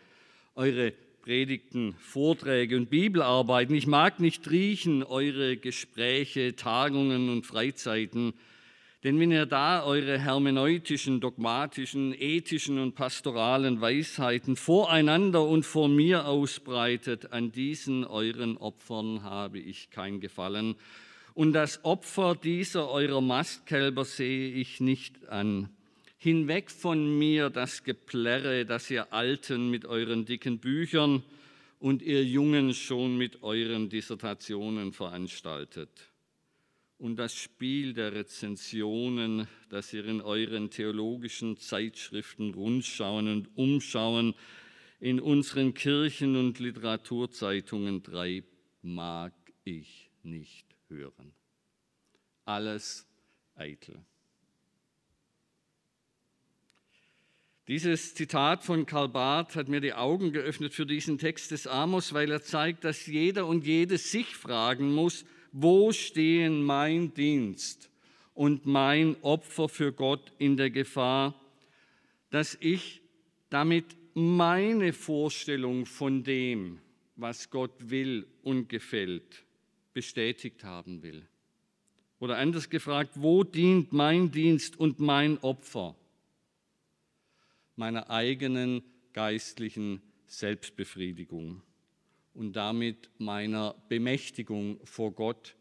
eure 0.55 0.91
Predigten, 1.21 1.93
Vorträge 1.99 2.75
und 2.77 2.89
Bibelarbeiten. 2.89 3.75
Ich 3.75 3.85
mag 3.85 4.19
nicht 4.19 4.49
riechen 4.49 5.03
eure 5.03 5.57
Gespräche, 5.57 6.55
Tagungen 6.55 7.29
und 7.29 7.45
Freizeiten. 7.45 8.33
Denn 9.03 9.19
wenn 9.19 9.31
ihr 9.31 9.45
da 9.45 9.83
eure 9.83 10.17
hermeneutischen, 10.17 11.21
dogmatischen, 11.21 12.13
ethischen 12.19 12.79
und 12.79 12.95
pastoralen 12.95 13.79
Weisheiten 13.81 14.55
voreinander 14.55 15.43
und 15.43 15.67
vor 15.67 15.87
mir 15.87 16.25
ausbreitet, 16.25 17.31
an 17.31 17.51
diesen 17.51 18.03
euren 18.03 18.57
Opfern 18.57 19.21
habe 19.21 19.59
ich 19.59 19.91
kein 19.91 20.19
Gefallen. 20.19 20.75
Und 21.35 21.53
das 21.53 21.85
Opfer 21.85 22.35
dieser 22.35 22.89
eurer 22.89 23.21
Mastkälber 23.21 24.03
sehe 24.05 24.51
ich 24.51 24.81
nicht 24.81 25.29
an. 25.29 25.69
Hinweg 26.21 26.69
von 26.69 27.17
mir 27.17 27.49
das 27.49 27.85
Geplärre, 27.85 28.65
das 28.65 28.91
ihr 28.91 29.13
Alten 29.13 29.69
mit 29.69 29.85
euren 29.85 30.25
dicken 30.25 30.59
Büchern 30.59 31.23
und 31.79 32.01
ihr 32.01 32.25
Jungen 32.25 32.73
schon 32.73 33.17
mit 33.17 33.41
euren 33.41 33.87
Dissertationen 33.87 34.91
veranstaltet. 34.91 36.11
Und 36.97 37.15
das 37.15 37.33
Spiel 37.33 37.93
der 37.93 38.11
Rezensionen, 38.11 39.47
das 39.69 39.93
ihr 39.93 40.03
in 40.03 40.19
euren 40.19 40.69
theologischen 40.69 41.55
Zeitschriften 41.55 42.53
rundschauen 42.53 43.29
und 43.29 43.57
umschauen, 43.57 44.35
in 44.99 45.21
unseren 45.21 45.73
Kirchen 45.73 46.35
und 46.35 46.59
Literaturzeitungen 46.59 48.03
treibt, 48.03 48.53
mag 48.81 49.31
ich 49.63 50.11
nicht 50.23 50.65
hören. 50.89 51.31
Alles 52.43 53.07
eitel. 53.55 54.03
Dieses 57.69 58.15
Zitat 58.15 58.63
von 58.63 58.87
Karl 58.87 59.09
Barth 59.09 59.55
hat 59.55 59.67
mir 59.67 59.79
die 59.79 59.93
Augen 59.93 60.31
geöffnet 60.31 60.73
für 60.73 60.87
diesen 60.87 61.19
Text 61.19 61.51
des 61.51 61.67
Amos, 61.67 62.13
weil 62.13 62.31
er 62.31 62.41
zeigt, 62.41 62.83
dass 62.83 63.05
jeder 63.05 63.45
und 63.45 63.63
jede 63.63 63.99
sich 63.99 64.35
fragen 64.35 64.91
muss, 64.95 65.23
wo 65.51 65.91
stehen 65.91 66.63
mein 66.63 67.13
Dienst 67.13 67.91
und 68.33 68.65
mein 68.65 69.15
Opfer 69.21 69.69
für 69.69 69.93
Gott 69.93 70.33
in 70.39 70.57
der 70.57 70.71
Gefahr, 70.71 71.39
dass 72.31 72.57
ich 72.59 73.03
damit 73.51 73.85
meine 74.15 74.91
Vorstellung 74.91 75.85
von 75.85 76.23
dem, 76.23 76.79
was 77.17 77.51
Gott 77.51 77.91
will 77.91 78.25
und 78.41 78.67
gefällt, 78.69 79.45
bestätigt 79.93 80.63
haben 80.63 81.03
will. 81.03 81.23
Oder 82.17 82.37
anders 82.37 82.71
gefragt, 82.71 83.11
wo 83.13 83.43
dient 83.43 83.93
mein 83.93 84.31
Dienst 84.31 84.79
und 84.79 84.99
mein 84.99 85.37
Opfer? 85.43 85.95
Meiner 87.79 88.09
eigenen 88.09 88.83
geistlichen 89.13 90.01
Selbstbefriedigung 90.27 91.61
und 92.33 92.53
damit 92.53 93.09
meiner 93.19 93.73
Bemächtigung 93.87 94.81
vor 94.83 95.13
Gott, 95.13 95.55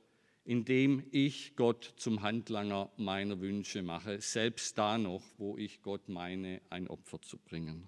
indem 0.44 1.04
ich 1.12 1.54
Gott 1.54 1.94
zum 1.96 2.22
Handlanger 2.22 2.90
meiner 2.96 3.40
Wünsche 3.40 3.82
mache, 3.82 4.20
selbst 4.20 4.76
da 4.76 4.98
noch, 4.98 5.22
wo 5.36 5.56
ich 5.56 5.80
Gott 5.80 6.08
meine, 6.08 6.60
ein 6.70 6.88
Opfer 6.88 7.22
zu 7.22 7.38
bringen. 7.38 7.86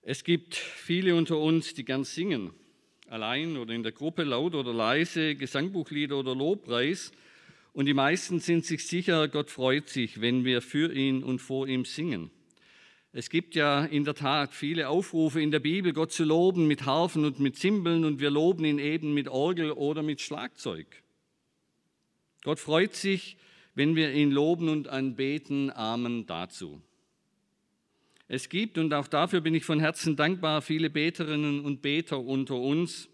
Es 0.00 0.24
gibt 0.24 0.54
viele 0.54 1.16
unter 1.16 1.36
uns, 1.36 1.74
die 1.74 1.84
gern 1.84 2.04
singen, 2.04 2.54
allein 3.08 3.58
oder 3.58 3.74
in 3.74 3.82
der 3.82 3.92
Gruppe, 3.92 4.22
laut 4.22 4.54
oder 4.54 4.72
leise, 4.72 5.34
Gesangbuchlieder 5.34 6.16
oder 6.16 6.34
Lobpreis. 6.34 7.12
Und 7.76 7.84
die 7.84 7.92
meisten 7.92 8.40
sind 8.40 8.64
sich 8.64 8.86
sicher, 8.86 9.28
Gott 9.28 9.50
freut 9.50 9.90
sich, 9.90 10.22
wenn 10.22 10.46
wir 10.46 10.62
für 10.62 10.94
ihn 10.94 11.22
und 11.22 11.40
vor 11.40 11.68
ihm 11.68 11.84
singen. 11.84 12.30
Es 13.12 13.28
gibt 13.28 13.54
ja 13.54 13.84
in 13.84 14.02
der 14.02 14.14
Tat 14.14 14.54
viele 14.54 14.88
Aufrufe 14.88 15.42
in 15.42 15.50
der 15.50 15.60
Bibel, 15.60 15.92
Gott 15.92 16.10
zu 16.10 16.24
loben 16.24 16.66
mit 16.66 16.86
Harfen 16.86 17.26
und 17.26 17.38
mit 17.38 17.56
Zimbeln 17.56 18.06
und 18.06 18.18
wir 18.18 18.30
loben 18.30 18.64
ihn 18.64 18.78
eben 18.78 19.12
mit 19.12 19.28
Orgel 19.28 19.72
oder 19.72 20.02
mit 20.02 20.22
Schlagzeug. 20.22 20.86
Gott 22.44 22.60
freut 22.60 22.94
sich, 22.94 23.36
wenn 23.74 23.94
wir 23.94 24.10
ihn 24.10 24.30
loben 24.30 24.70
und 24.70 24.88
anbeten. 24.88 25.70
Amen 25.70 26.24
dazu. 26.24 26.80
Es 28.26 28.48
gibt, 28.48 28.78
und 28.78 28.94
auch 28.94 29.06
dafür 29.06 29.42
bin 29.42 29.54
ich 29.54 29.66
von 29.66 29.80
Herzen 29.80 30.16
dankbar, 30.16 30.62
viele 30.62 30.88
Beterinnen 30.88 31.60
und 31.60 31.82
Beter 31.82 32.20
unter 32.20 32.54
uns, 32.54 33.10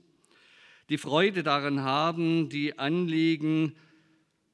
die 0.89 0.99
Freude 0.99 1.43
daran 1.43 1.81
haben, 1.81 2.49
die 2.49 2.79
Anliegen 2.79 3.75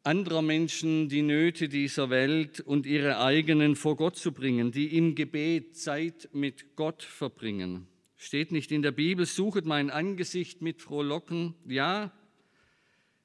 anderer 0.08 0.40
Menschen, 0.40 1.10
die 1.10 1.20
Nöte 1.20 1.68
dieser 1.68 2.08
Welt 2.08 2.60
und 2.60 2.86
ihre 2.86 3.20
eigenen 3.20 3.76
vor 3.76 3.94
Gott 3.94 4.16
zu 4.16 4.32
bringen, 4.32 4.72
die 4.72 4.96
im 4.96 5.14
Gebet 5.14 5.76
Zeit 5.76 6.30
mit 6.32 6.76
Gott 6.76 7.02
verbringen. 7.02 7.86
Steht 8.16 8.50
nicht 8.50 8.72
in 8.72 8.80
der 8.80 8.90
Bibel, 8.90 9.26
suchet 9.26 9.66
mein 9.66 9.90
Angesicht 9.90 10.62
mit 10.62 10.80
Frohlocken. 10.80 11.54
Ja, 11.66 12.10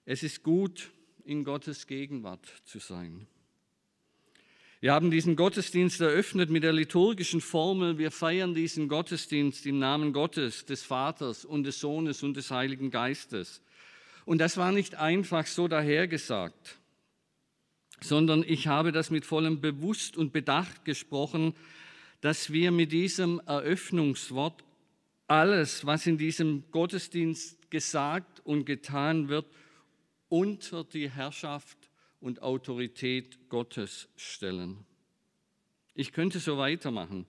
es 0.04 0.24
ist 0.24 0.44
gut, 0.44 0.92
in 1.24 1.46
Gottes 1.46 1.88
Gegenwart 1.88 2.46
zu 2.66 2.80
sein. 2.80 3.28
Wir 4.82 4.92
haben 4.92 5.10
diesen 5.10 5.38
Gottesdienst 5.38 6.02
eröffnet 6.02 6.50
mit 6.50 6.63
der 6.63 6.74
liturgischen 6.74 7.40
Formel, 7.40 7.98
wir 7.98 8.12
feiern 8.12 8.54
diesen 8.54 8.90
Gottesdienst 8.90 9.66
im 9.66 9.80
Namen 9.80 10.12
Gottes, 10.12 10.66
des 10.66 10.84
Vaters 10.84 11.46
und 11.46 11.63
des 11.63 11.80
Sohnes 11.80 12.24
und 12.24 12.36
des 12.36 12.52
Heiligen 12.52 12.92
Geistes. 12.92 13.62
Und 14.25 14.39
das 14.39 14.58
war 14.58 14.72
nicht 14.72 14.96
einfach 14.96 15.46
so 15.46 15.68
dahergesagt, 15.68 16.80
sondern 18.01 18.44
ich 18.44 18.68
habe 18.68 18.92
das 18.92 19.10
mit 19.10 19.25
vollem 19.25 19.62
Bewusst 19.62 20.18
und 20.18 20.34
Bedacht 20.34 20.86
gesprochen, 20.86 21.53
dass 22.22 22.51
wir 22.51 22.72
mit 22.72 22.92
diesem 22.92 23.42
Eröffnungswort 23.46 24.63
alles, 25.27 25.86
was 25.86 26.08
in 26.08 26.18
diesem 26.18 26.63
Gottesdienst 26.72 27.70
gesagt 27.70 28.39
und 28.46 28.65
getan 28.65 29.30
wird, 29.30 29.46
unter 30.30 30.84
die 30.84 31.10
Herrschaft 31.10 31.77
und 32.22 32.42
Autorität 32.42 33.50
Gottes 33.50 34.08
stellen. 34.15 34.86
Ich 35.94 36.13
könnte 36.13 36.39
so 36.39 36.58
weitermachen. 36.58 37.25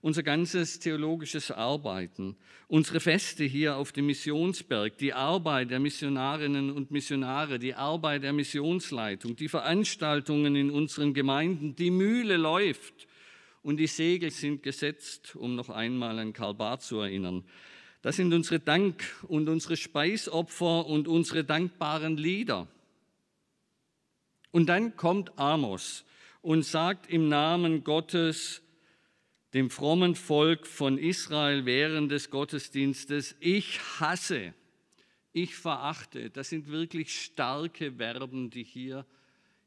Unser 0.00 0.22
ganzes 0.22 0.78
theologisches 0.78 1.50
Arbeiten, 1.50 2.36
unsere 2.68 3.00
Feste 3.00 3.44
hier 3.44 3.76
auf 3.76 3.92
dem 3.92 4.06
Missionsberg, 4.06 4.96
die 4.98 5.12
Arbeit 5.12 5.70
der 5.70 5.80
Missionarinnen 5.80 6.70
und 6.70 6.90
Missionare, 6.90 7.58
die 7.58 7.74
Arbeit 7.74 8.22
der 8.22 8.32
Missionsleitung, 8.32 9.34
die 9.34 9.48
Veranstaltungen 9.48 10.54
in 10.54 10.70
unseren 10.70 11.14
Gemeinden, 11.14 11.74
die 11.74 11.90
Mühle 11.90 12.36
läuft 12.36 13.08
und 13.62 13.78
die 13.78 13.88
Segel 13.88 14.30
sind 14.30 14.62
gesetzt, 14.62 15.34
um 15.34 15.56
noch 15.56 15.68
einmal 15.68 16.18
an 16.18 16.32
Karl 16.32 16.54
Barth 16.54 16.82
zu 16.82 17.00
erinnern. 17.00 17.44
Das 18.02 18.16
sind 18.16 18.32
unsere 18.32 18.60
Dank- 18.60 19.04
und 19.26 19.48
unsere 19.48 19.76
Speisopfer 19.76 20.86
und 20.86 21.08
unsere 21.08 21.42
dankbaren 21.42 22.16
Lieder. 22.16 22.68
Und 24.52 24.68
dann 24.68 24.96
kommt 24.96 25.36
Amos 25.38 26.04
und 26.40 26.62
sagt 26.62 27.10
im 27.10 27.28
Namen 27.28 27.84
Gottes 27.84 28.62
dem 29.54 29.70
frommen 29.70 30.14
Volk 30.14 30.66
von 30.66 30.98
Israel 30.98 31.64
während 31.64 32.12
des 32.12 32.30
Gottesdienstes, 32.30 33.36
ich 33.40 33.80
hasse, 33.98 34.54
ich 35.32 35.54
verachte. 35.54 36.30
Das 36.30 36.50
sind 36.50 36.68
wirklich 36.68 37.22
starke 37.22 37.92
Verben, 37.92 38.50
die 38.50 38.64
hier 38.64 39.06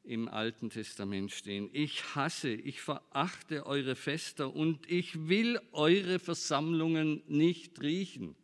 im 0.04 0.28
Alten 0.28 0.70
Testament 0.70 1.32
stehen. 1.32 1.70
Ich 1.74 2.16
hasse, 2.16 2.52
ich 2.52 2.82
verachte 2.82 3.66
eure 3.66 3.96
Fester 3.96 4.54
und 4.54 4.90
ich 4.90 5.28
will 5.28 5.60
eure 5.72 6.20
Versammlungen 6.20 7.24
nicht 7.28 7.82
riechen. 7.82 8.36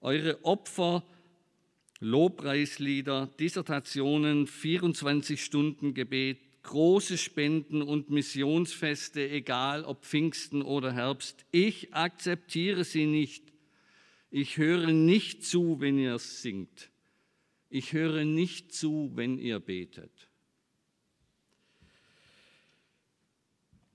Eure 0.00 0.44
Opfer 0.44 1.04
Lobpreislieder, 2.00 3.28
Dissertationen, 3.40 4.46
24 4.46 5.42
Stunden 5.42 5.94
Gebet, 5.94 6.38
große 6.68 7.16
Spenden 7.16 7.80
und 7.80 8.10
Missionsfeste, 8.10 9.26
egal 9.26 9.84
ob 9.84 10.04
Pfingsten 10.04 10.60
oder 10.60 10.92
Herbst. 10.92 11.46
Ich 11.50 11.94
akzeptiere 11.94 12.84
sie 12.84 13.06
nicht. 13.06 13.42
Ich 14.30 14.58
höre 14.58 14.88
nicht 14.88 15.44
zu, 15.44 15.80
wenn 15.80 15.98
ihr 15.98 16.18
singt. 16.18 16.90
Ich 17.70 17.94
höre 17.94 18.24
nicht 18.26 18.74
zu, 18.74 19.10
wenn 19.14 19.38
ihr 19.38 19.60
betet. 19.60 20.28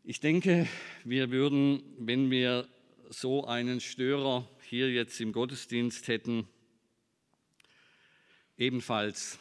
Ich 0.03 0.19
denke, 0.19 0.67
wir 1.03 1.29
würden, 1.29 1.83
wenn 1.99 2.31
wir 2.31 2.67
so 3.09 3.45
einen 3.45 3.81
Störer 3.81 4.49
hier 4.67 4.91
jetzt 4.91 5.21
im 5.21 5.31
Gottesdienst 5.31 6.07
hätten, 6.07 6.47
ebenfalls 8.57 9.37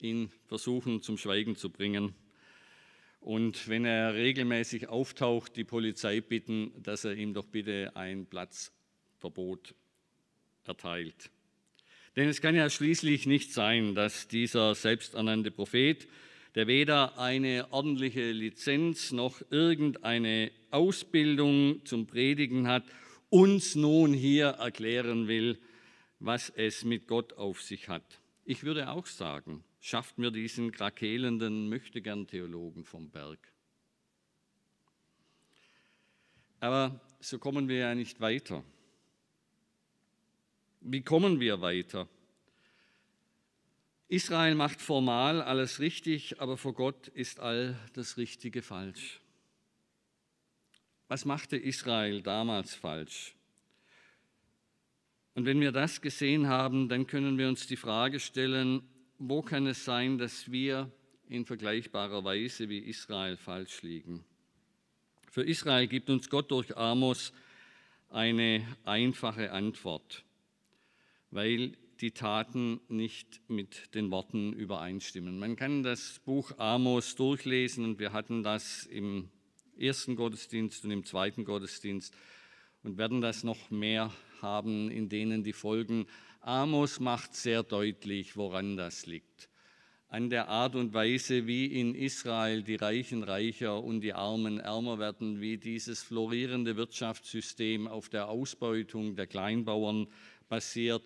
ihn 0.00 0.30
versuchen 0.44 1.00
zum 1.00 1.16
Schweigen 1.16 1.56
zu 1.56 1.70
bringen. 1.70 2.14
Und 3.20 3.68
wenn 3.68 3.84
er 3.84 4.14
regelmäßig 4.14 4.88
auftaucht, 4.88 5.56
die 5.56 5.64
Polizei 5.64 6.20
bitten, 6.20 6.72
dass 6.82 7.04
er 7.04 7.14
ihm 7.14 7.34
doch 7.34 7.46
bitte 7.46 7.96
ein 7.96 8.26
Platzverbot 8.26 9.74
erteilt. 10.64 11.30
Denn 12.16 12.28
es 12.28 12.40
kann 12.40 12.54
ja 12.54 12.68
schließlich 12.70 13.26
nicht 13.26 13.52
sein, 13.52 13.94
dass 13.94 14.28
dieser 14.28 14.74
selbsternannte 14.74 15.50
Prophet, 15.50 16.08
der 16.54 16.66
weder 16.66 17.18
eine 17.18 17.72
ordentliche 17.72 18.32
Lizenz 18.32 19.12
noch 19.12 19.40
irgendeine 19.50 20.50
Ausbildung 20.70 21.84
zum 21.84 22.06
Predigen 22.06 22.66
hat, 22.66 22.84
uns 23.30 23.74
nun 23.74 24.12
hier 24.12 24.46
erklären 24.46 25.28
will, 25.28 25.58
was 26.18 26.50
es 26.50 26.84
mit 26.84 27.06
Gott 27.06 27.34
auf 27.34 27.62
sich 27.62 27.88
hat. 27.88 28.20
Ich 28.44 28.64
würde 28.64 28.90
auch 28.90 29.06
sagen, 29.06 29.62
schafft 29.80 30.18
mir 30.18 30.30
diesen 30.30 30.72
krakelenden 30.72 31.68
Möchtegern-Theologen 31.68 32.84
vom 32.84 33.10
Berg. 33.10 33.38
Aber 36.60 37.00
so 37.20 37.38
kommen 37.38 37.68
wir 37.68 37.78
ja 37.78 37.94
nicht 37.94 38.20
weiter. 38.20 38.64
Wie 40.80 41.02
kommen 41.02 41.40
wir 41.40 41.60
weiter? 41.60 42.08
Israel 44.08 44.54
macht 44.54 44.80
formal 44.80 45.42
alles 45.42 45.80
richtig, 45.80 46.40
aber 46.40 46.56
vor 46.56 46.72
Gott 46.72 47.08
ist 47.08 47.40
all 47.40 47.78
das 47.92 48.16
Richtige 48.16 48.62
falsch. 48.62 49.20
Was 51.08 51.24
machte 51.24 51.56
Israel 51.56 52.22
damals 52.22 52.74
falsch? 52.74 53.34
Und 55.34 55.44
wenn 55.44 55.60
wir 55.60 55.72
das 55.72 56.00
gesehen 56.00 56.48
haben, 56.48 56.88
dann 56.88 57.06
können 57.06 57.38
wir 57.38 57.48
uns 57.48 57.66
die 57.66 57.76
Frage 57.76 58.18
stellen, 58.18 58.82
wo 59.18 59.42
kann 59.42 59.66
es 59.66 59.84
sein, 59.84 60.18
dass 60.18 60.50
wir 60.50 60.90
in 61.28 61.44
vergleichbarer 61.44 62.24
Weise 62.24 62.68
wie 62.68 62.78
Israel 62.78 63.36
falsch 63.36 63.82
liegen? 63.82 64.24
Für 65.30 65.42
Israel 65.42 65.86
gibt 65.86 66.08
uns 66.08 66.30
Gott 66.30 66.50
durch 66.50 66.76
Amos 66.76 67.32
eine 68.10 68.64
einfache 68.84 69.52
Antwort, 69.52 70.24
weil 71.30 71.76
die 72.00 72.12
Taten 72.12 72.80
nicht 72.88 73.40
mit 73.48 73.94
den 73.94 74.10
Worten 74.10 74.52
übereinstimmen. 74.52 75.38
Man 75.38 75.56
kann 75.56 75.82
das 75.82 76.20
Buch 76.24 76.56
Amos 76.58 77.16
durchlesen 77.16 77.84
und 77.84 77.98
wir 77.98 78.12
hatten 78.12 78.42
das 78.42 78.84
im 78.84 79.28
ersten 79.76 80.16
Gottesdienst 80.16 80.84
und 80.84 80.92
im 80.92 81.04
zweiten 81.04 81.44
Gottesdienst 81.44 82.14
und 82.84 82.98
werden 82.98 83.20
das 83.20 83.42
noch 83.42 83.70
mehr 83.70 84.12
haben, 84.40 84.90
in 84.90 85.08
denen 85.08 85.42
die 85.42 85.52
Folgen. 85.52 86.06
Amos 86.40 87.00
macht 87.00 87.34
sehr 87.34 87.62
deutlich, 87.62 88.36
woran 88.36 88.76
das 88.76 89.06
liegt. 89.06 89.48
An 90.08 90.30
der 90.30 90.48
Art 90.48 90.74
und 90.74 90.94
Weise, 90.94 91.46
wie 91.46 91.66
in 91.66 91.94
Israel 91.94 92.62
die 92.62 92.76
Reichen 92.76 93.22
reicher 93.22 93.82
und 93.82 94.00
die 94.00 94.14
Armen 94.14 94.58
ärmer 94.58 94.98
werden, 94.98 95.40
wie 95.40 95.58
dieses 95.58 96.02
florierende 96.02 96.76
Wirtschaftssystem 96.76 97.86
auf 97.86 98.08
der 98.08 98.28
Ausbeutung 98.28 99.16
der 99.16 99.26
Kleinbauern 99.26 100.06
basiert, 100.48 101.02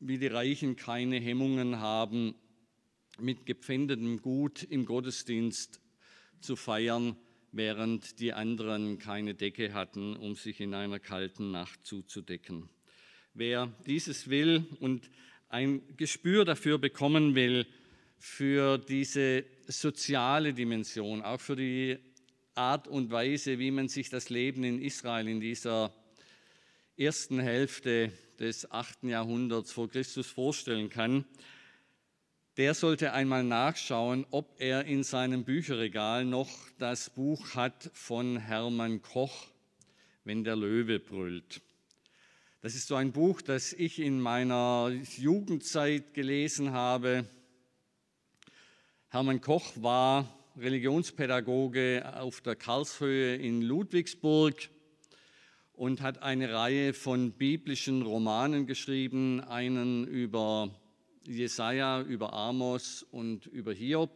wie 0.00 0.18
die 0.18 0.26
Reichen 0.26 0.76
keine 0.76 1.18
Hemmungen 1.18 1.80
haben, 1.80 2.34
mit 3.18 3.46
gepfändetem 3.46 4.20
Gut 4.20 4.62
im 4.62 4.84
Gottesdienst 4.84 5.80
zu 6.40 6.56
feiern 6.56 7.16
während 7.52 8.20
die 8.20 8.34
anderen 8.34 8.98
keine 8.98 9.34
Decke 9.34 9.72
hatten, 9.72 10.14
um 10.14 10.34
sich 10.34 10.60
in 10.60 10.74
einer 10.74 10.98
kalten 10.98 11.52
Nacht 11.52 11.86
zuzudecken. 11.86 12.68
Wer 13.38 13.70
dieses 13.86 14.30
will 14.30 14.64
und 14.80 15.10
ein 15.50 15.82
Gespür 15.98 16.46
dafür 16.46 16.78
bekommen 16.78 17.34
will, 17.34 17.66
für 18.18 18.78
diese 18.78 19.44
soziale 19.66 20.54
Dimension, 20.54 21.20
auch 21.20 21.38
für 21.38 21.54
die 21.54 21.98
Art 22.54 22.88
und 22.88 23.10
Weise, 23.10 23.58
wie 23.58 23.70
man 23.70 23.88
sich 23.88 24.08
das 24.08 24.30
Leben 24.30 24.64
in 24.64 24.80
Israel 24.80 25.28
in 25.28 25.40
dieser 25.40 25.92
ersten 26.96 27.38
Hälfte 27.38 28.10
des 28.40 28.70
8. 28.70 29.04
Jahrhunderts 29.04 29.70
vor 29.70 29.90
Christus 29.90 30.28
vorstellen 30.28 30.88
kann, 30.88 31.26
der 32.56 32.72
sollte 32.72 33.12
einmal 33.12 33.44
nachschauen, 33.44 34.24
ob 34.30 34.58
er 34.58 34.86
in 34.86 35.04
seinem 35.04 35.44
Bücherregal 35.44 36.24
noch 36.24 36.48
das 36.78 37.10
Buch 37.10 37.54
hat 37.54 37.90
von 37.92 38.38
Hermann 38.38 39.02
Koch, 39.02 39.48
Wenn 40.24 40.42
der 40.42 40.56
Löwe 40.56 40.98
brüllt. 40.98 41.60
Das 42.66 42.74
ist 42.74 42.88
so 42.88 42.96
ein 42.96 43.12
Buch, 43.12 43.42
das 43.42 43.72
ich 43.72 44.00
in 44.00 44.20
meiner 44.20 44.90
Jugendzeit 45.18 46.14
gelesen 46.14 46.72
habe. 46.72 47.24
Hermann 49.08 49.40
Koch 49.40 49.74
war 49.76 50.36
Religionspädagoge 50.56 52.12
auf 52.16 52.40
der 52.40 52.56
Karlshöhe 52.56 53.36
in 53.36 53.62
Ludwigsburg 53.62 54.68
und 55.74 56.00
hat 56.00 56.24
eine 56.24 56.52
Reihe 56.52 56.92
von 56.92 57.30
biblischen 57.30 58.02
Romanen 58.02 58.66
geschrieben, 58.66 59.42
einen 59.42 60.04
über 60.04 60.68
Jesaja, 61.24 62.02
über 62.02 62.32
Amos 62.32 63.04
und 63.12 63.46
über 63.46 63.72
Hiob. 63.74 64.10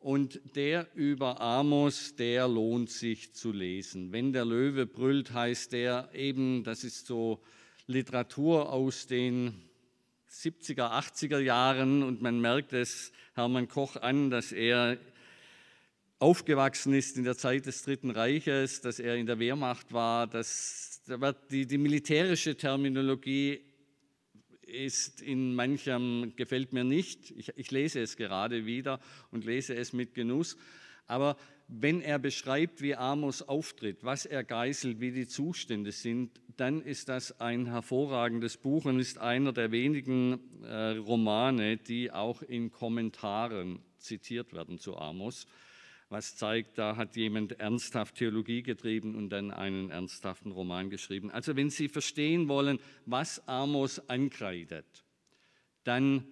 Und 0.00 0.40
der 0.56 0.88
über 0.96 1.40
Amos, 1.40 2.16
der 2.16 2.48
lohnt 2.48 2.90
sich 2.90 3.32
zu 3.32 3.52
lesen. 3.52 4.10
Wenn 4.10 4.32
der 4.32 4.44
Löwe 4.44 4.86
brüllt, 4.86 5.32
heißt 5.32 5.70
der 5.70 6.08
eben, 6.12 6.64
das 6.64 6.82
ist 6.82 7.06
so 7.06 7.40
Literatur 7.90 8.72
aus 8.72 9.08
den 9.08 9.52
70er, 10.30 10.92
80er 10.92 11.40
Jahren 11.40 12.04
und 12.04 12.22
man 12.22 12.40
merkt 12.40 12.72
es 12.72 13.12
Hermann 13.34 13.66
Koch 13.66 13.96
an, 13.96 14.30
dass 14.30 14.52
er 14.52 14.96
aufgewachsen 16.20 16.94
ist 16.94 17.16
in 17.16 17.24
der 17.24 17.36
Zeit 17.36 17.66
des 17.66 17.82
Dritten 17.82 18.10
Reiches, 18.10 18.80
dass 18.80 19.00
er 19.00 19.16
in 19.16 19.26
der 19.26 19.40
Wehrmacht 19.40 19.92
war, 19.92 20.28
dass 20.28 21.02
die, 21.50 21.66
die 21.66 21.78
militärische 21.78 22.56
Terminologie 22.56 23.60
ist 24.62 25.20
in 25.20 25.54
manchem, 25.54 26.32
gefällt 26.36 26.72
mir 26.72 26.84
nicht. 26.84 27.32
Ich, 27.32 27.50
ich 27.56 27.70
lese 27.72 28.00
es 28.00 28.16
gerade 28.16 28.66
wieder 28.66 29.00
und 29.32 29.44
lese 29.44 29.74
es 29.74 29.92
mit 29.92 30.14
Genuss. 30.14 30.56
Aber 31.08 31.36
wenn 31.72 32.00
er 32.02 32.18
beschreibt, 32.18 32.82
wie 32.82 32.96
Amos 32.96 33.42
auftritt, 33.42 34.02
was 34.02 34.26
er 34.26 34.42
geißelt, 34.42 35.00
wie 35.00 35.12
die 35.12 35.28
Zustände 35.28 35.92
sind, 35.92 36.40
dann 36.56 36.82
ist 36.82 37.08
das 37.08 37.40
ein 37.40 37.66
hervorragendes 37.66 38.56
Buch 38.56 38.84
und 38.86 38.98
ist 38.98 39.18
einer 39.18 39.52
der 39.52 39.70
wenigen 39.70 40.40
äh, 40.64 40.96
Romane, 40.96 41.76
die 41.76 42.10
auch 42.10 42.42
in 42.42 42.72
Kommentaren 42.72 43.78
zitiert 43.98 44.52
werden 44.52 44.78
zu 44.78 44.96
Amos, 44.96 45.46
was 46.08 46.36
zeigt, 46.36 46.76
da 46.76 46.96
hat 46.96 47.14
jemand 47.14 47.60
ernsthaft 47.60 48.16
Theologie 48.16 48.62
getrieben 48.62 49.14
und 49.14 49.30
dann 49.30 49.52
einen 49.52 49.90
ernsthaften 49.90 50.50
Roman 50.50 50.90
geschrieben. 50.90 51.30
Also 51.30 51.54
wenn 51.54 51.70
Sie 51.70 51.88
verstehen 51.88 52.48
wollen, 52.48 52.80
was 53.06 53.46
Amos 53.46 54.00
ankreidet, 54.08 55.04
dann 55.84 56.26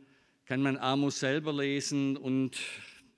kann 0.46 0.62
man 0.62 0.76
Amos 0.78 1.20
selber 1.20 1.52
lesen 1.52 2.16
und 2.16 2.58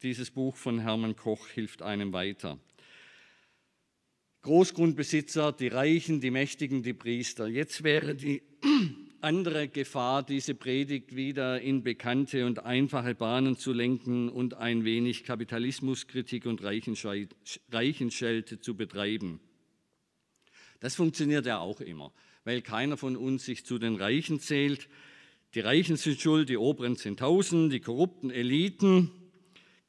dieses 0.03 0.31
Buch 0.31 0.57
von 0.57 0.81
Hermann 0.81 1.17
Koch 1.17 1.47
hilft 1.49 1.83
einem 1.83 2.13
weiter. 2.13 2.59
Großgrundbesitzer, 4.43 5.53
die 5.53 5.69
Reichen, 5.69 6.21
die 6.21 6.31
Mächtigen, 6.31 6.83
die 6.83 6.95
Priester. 6.95 7.47
Jetzt 7.47 7.85
wäre 7.85 8.15
die 8.15 8.43
andere 9.21 9.69
Gefahr, 9.69 10.23
diese 10.23 10.55
Predigt 10.55 11.15
wieder 11.15 11.61
in 11.61 11.83
bekannte 11.83 12.47
und 12.47 12.65
einfache 12.65 13.15
Bahnen 13.15 13.59
zu 13.59 13.75
lenken 13.75 14.31
und 14.31 14.55
ein 14.55 14.85
wenig 14.85 15.25
Kapitalismuskritik 15.25 16.47
und 16.47 16.63
Reichenschelte 16.63 18.61
zu 18.61 18.75
betreiben. 18.75 19.41
Das 20.81 20.95
funktioniert 20.95 21.45
ja 21.45 21.59
auch 21.59 21.83
immer, 21.83 22.11
weil 22.45 22.63
keiner 22.63 22.97
von 22.97 23.19
uns 23.19 23.45
sich 23.45 23.67
zu 23.67 23.79
den 23.79 23.97
Reichen 23.97 24.41
zählt. 24.41 24.89
Die 25.55 25.61
Reichen 25.61 25.97
sind 25.97 26.19
schuld, 26.19 26.49
die 26.49 26.57
Oberen 26.57 26.97
sind 26.97 27.19
Tausend, 27.19 27.75
die 27.75 27.81
korrupten 27.81 28.31
Eliten 28.31 29.11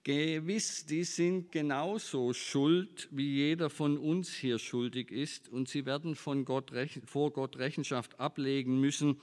Gewiss, 0.03 0.87
die 0.87 1.03
sind 1.03 1.51
genauso 1.51 2.33
schuld, 2.33 3.07
wie 3.11 3.35
jeder 3.35 3.69
von 3.69 3.99
uns 3.99 4.33
hier 4.33 4.57
schuldig 4.57 5.11
ist, 5.11 5.47
und 5.47 5.69
sie 5.69 5.85
werden 5.85 6.15
von 6.15 6.43
Gott, 6.43 6.71
vor 7.05 7.31
Gott 7.31 7.57
Rechenschaft 7.57 8.19
ablegen 8.19 8.79
müssen, 8.79 9.21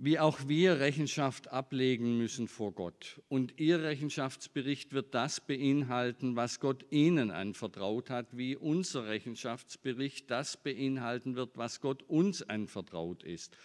wie 0.00 0.20
auch 0.20 0.38
wir 0.46 0.78
Rechenschaft 0.78 1.50
ablegen 1.50 2.18
müssen 2.18 2.46
vor 2.46 2.70
Gott. 2.70 3.20
Und 3.28 3.58
Ihr 3.58 3.82
Rechenschaftsbericht 3.82 4.92
wird 4.92 5.12
das 5.12 5.40
beinhalten, 5.40 6.36
was 6.36 6.60
Gott 6.60 6.86
Ihnen 6.90 7.32
anvertraut 7.32 8.08
hat, 8.08 8.36
wie 8.36 8.54
unser 8.54 9.08
Rechenschaftsbericht 9.08 10.30
das 10.30 10.56
beinhalten 10.56 11.34
wird, 11.34 11.56
was 11.56 11.80
Gott 11.80 12.04
uns 12.04 12.48
anvertraut 12.48 13.24
ist. 13.24 13.56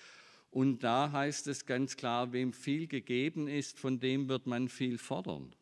Und 0.50 0.84
da 0.84 1.12
heißt 1.12 1.46
es 1.48 1.68
ganz 1.68 1.98
klar, 1.98 2.34
wem 2.34 2.52
viel 2.52 2.88
gegeben 2.88 3.48
ist, 3.48 3.80
von 3.80 4.00
dem 4.00 4.28
wird 4.28 4.48
man 4.48 4.70
viel 4.70 4.98
fordern. 4.98 5.54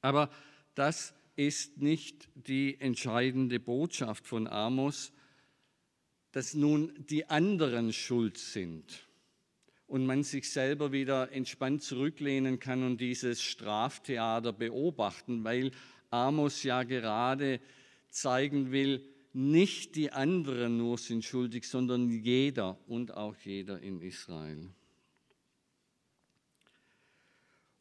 Aber 0.00 0.30
das 0.74 1.14
ist 1.36 1.78
nicht 1.78 2.28
die 2.34 2.80
entscheidende 2.80 3.60
Botschaft 3.60 4.26
von 4.26 4.46
Amos, 4.46 5.12
dass 6.32 6.54
nun 6.54 6.92
die 7.08 7.28
anderen 7.28 7.92
schuld 7.92 8.38
sind 8.38 9.08
und 9.86 10.06
man 10.06 10.22
sich 10.22 10.50
selber 10.50 10.92
wieder 10.92 11.32
entspannt 11.32 11.82
zurücklehnen 11.82 12.60
kann 12.60 12.84
und 12.84 13.00
dieses 13.00 13.42
Straftheater 13.42 14.52
beobachten, 14.52 15.42
weil 15.42 15.72
Amos 16.10 16.62
ja 16.62 16.84
gerade 16.84 17.60
zeigen 18.08 18.70
will, 18.70 19.04
nicht 19.32 19.96
die 19.96 20.12
anderen 20.12 20.76
nur 20.76 20.98
sind 20.98 21.24
schuldig, 21.24 21.64
sondern 21.64 22.08
jeder 22.08 22.78
und 22.86 23.14
auch 23.14 23.36
jeder 23.36 23.80
in 23.80 24.00
Israel. 24.00 24.68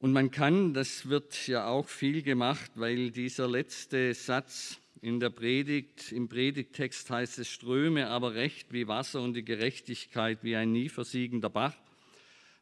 Und 0.01 0.13
man 0.13 0.31
kann, 0.31 0.73
das 0.73 1.09
wird 1.09 1.47
ja 1.47 1.67
auch 1.67 1.89
viel 1.89 2.21
gemacht, 2.21 2.71
weil 2.75 3.11
dieser 3.11 3.49
letzte 3.49 4.13
Satz 4.13 4.79
in 5.01 5.19
der 5.19 5.29
Predigt, 5.29 6.13
im 6.13 6.29
Predigtext 6.29 7.09
heißt 7.09 7.39
es, 7.39 7.49
ströme 7.49 8.07
aber 8.07 8.33
recht 8.33 8.71
wie 8.71 8.87
Wasser 8.87 9.21
und 9.21 9.33
die 9.33 9.43
Gerechtigkeit 9.43 10.39
wie 10.41 10.55
ein 10.55 10.71
nie 10.71 10.87
versiegender 10.87 11.49
Bach. 11.49 11.75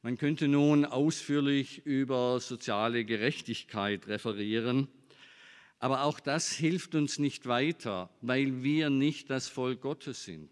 Man 0.02 0.18
könnte 0.18 0.48
nun 0.48 0.84
ausführlich 0.84 1.86
über 1.86 2.40
soziale 2.40 3.06
Gerechtigkeit 3.06 4.08
referieren, 4.08 4.88
aber 5.78 6.04
auch 6.06 6.20
das 6.20 6.52
hilft 6.54 6.96
uns 6.96 7.20
nicht 7.20 7.46
weiter, 7.46 8.10
weil 8.22 8.64
wir 8.64 8.90
nicht 8.90 9.30
das 9.30 9.48
Volk 9.48 9.82
Gottes 9.82 10.24
sind. 10.24 10.50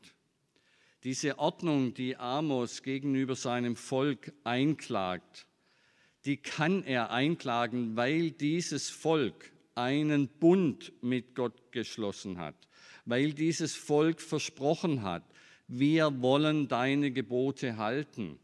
Diese 1.03 1.39
Ordnung, 1.39 1.95
die 1.95 2.15
Amos 2.15 2.83
gegenüber 2.83 3.35
seinem 3.35 3.75
Volk 3.75 4.33
einklagt, 4.43 5.47
die 6.25 6.37
kann 6.37 6.83
er 6.83 7.11
einklagen, 7.11 7.95
weil 7.95 8.31
dieses 8.31 8.89
Volk 8.89 9.51
einen 9.75 10.27
Bund 10.27 10.91
mit 11.01 11.35
Gott 11.35 11.71
geschlossen 11.71 12.39
hat, 12.39 12.55
weil 13.05 13.33
dieses 13.33 13.75
Volk 13.75 14.21
versprochen 14.21 15.03
hat, 15.03 15.23
wir 15.67 16.21
wollen 16.21 16.67
deine 16.67 17.11
Gebote 17.11 17.77
halten. 17.77 18.39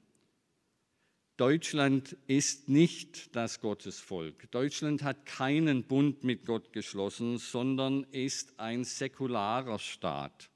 Deutschland 1.38 2.18
ist 2.28 2.70
nicht 2.70 3.36
das 3.36 3.62
Gottesvolk. 3.62 4.52
Deutschland 4.52 5.02
hat 5.02 5.26
keinen 5.26 5.84
Bund 5.84 6.24
mit 6.24 6.46
Gott 6.46 6.72
geschlossen, 6.72 7.40
sondern 7.40 8.04
ist 8.12 8.60
ein 8.60 8.84
säkularer 8.84 9.80
Staat, 9.80 10.52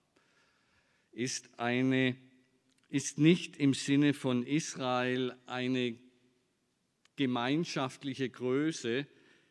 ist, 1.11 1.49
eine, 1.57 2.15
ist 2.89 3.17
nicht 3.17 3.57
im 3.57 3.73
Sinne 3.73 4.13
von 4.13 4.45
Israel 4.45 5.35
eine 5.47 6.04
gemeinschaftliche 7.15 8.29
Größe, 8.29 9.07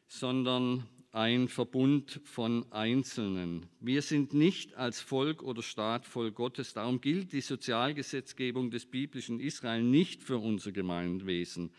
sondern 0.06 0.86
ein 1.14 1.46
Verbund 1.46 2.20
von 2.24 2.66
Einzelnen. 2.72 3.66
Wir 3.78 4.02
sind 4.02 4.34
nicht 4.34 4.74
als 4.74 5.00
Volk 5.00 5.44
oder 5.44 5.62
Staat 5.62 6.06
voll 6.06 6.32
Gottes. 6.32 6.74
Darum 6.74 7.00
gilt 7.00 7.32
die 7.32 7.40
Sozialgesetzgebung 7.40 8.72
des 8.72 8.86
biblischen 8.86 9.38
Israel 9.38 9.82
nicht 9.82 10.24
für 10.24 10.38
unser 10.38 10.72
Gemeinwesen, 10.72 11.70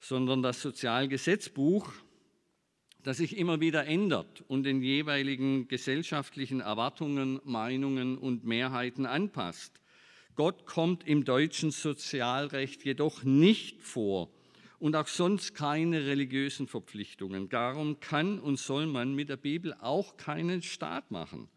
sondern 0.00 0.42
das 0.42 0.60
Sozialgesetzbuch, 0.60 1.92
das 3.04 3.18
sich 3.18 3.36
immer 3.36 3.60
wieder 3.60 3.86
ändert 3.86 4.44
und 4.48 4.64
den 4.64 4.82
jeweiligen 4.82 5.68
gesellschaftlichen 5.68 6.60
Erwartungen, 6.60 7.40
Meinungen 7.44 8.18
und 8.18 8.44
Mehrheiten 8.44 9.06
anpasst. 9.06 9.80
Gott 10.34 10.66
kommt 10.66 11.06
im 11.06 11.24
deutschen 11.24 11.70
Sozialrecht 11.70 12.84
jedoch 12.84 13.22
nicht 13.22 13.82
vor 13.82 14.32
und 14.78 14.94
auch 14.94 15.08
sonst 15.08 15.54
keine 15.54 16.06
religiösen 16.06 16.68
Verpflichtungen. 16.68 17.48
Darum 17.48 18.00
kann 18.00 18.38
und 18.38 18.58
soll 18.58 18.86
man 18.86 19.14
mit 19.14 19.28
der 19.28 19.36
Bibel 19.36 19.74
auch 19.80 20.16
keinen 20.16 20.62
Staat 20.62 21.10
machen. 21.10 21.48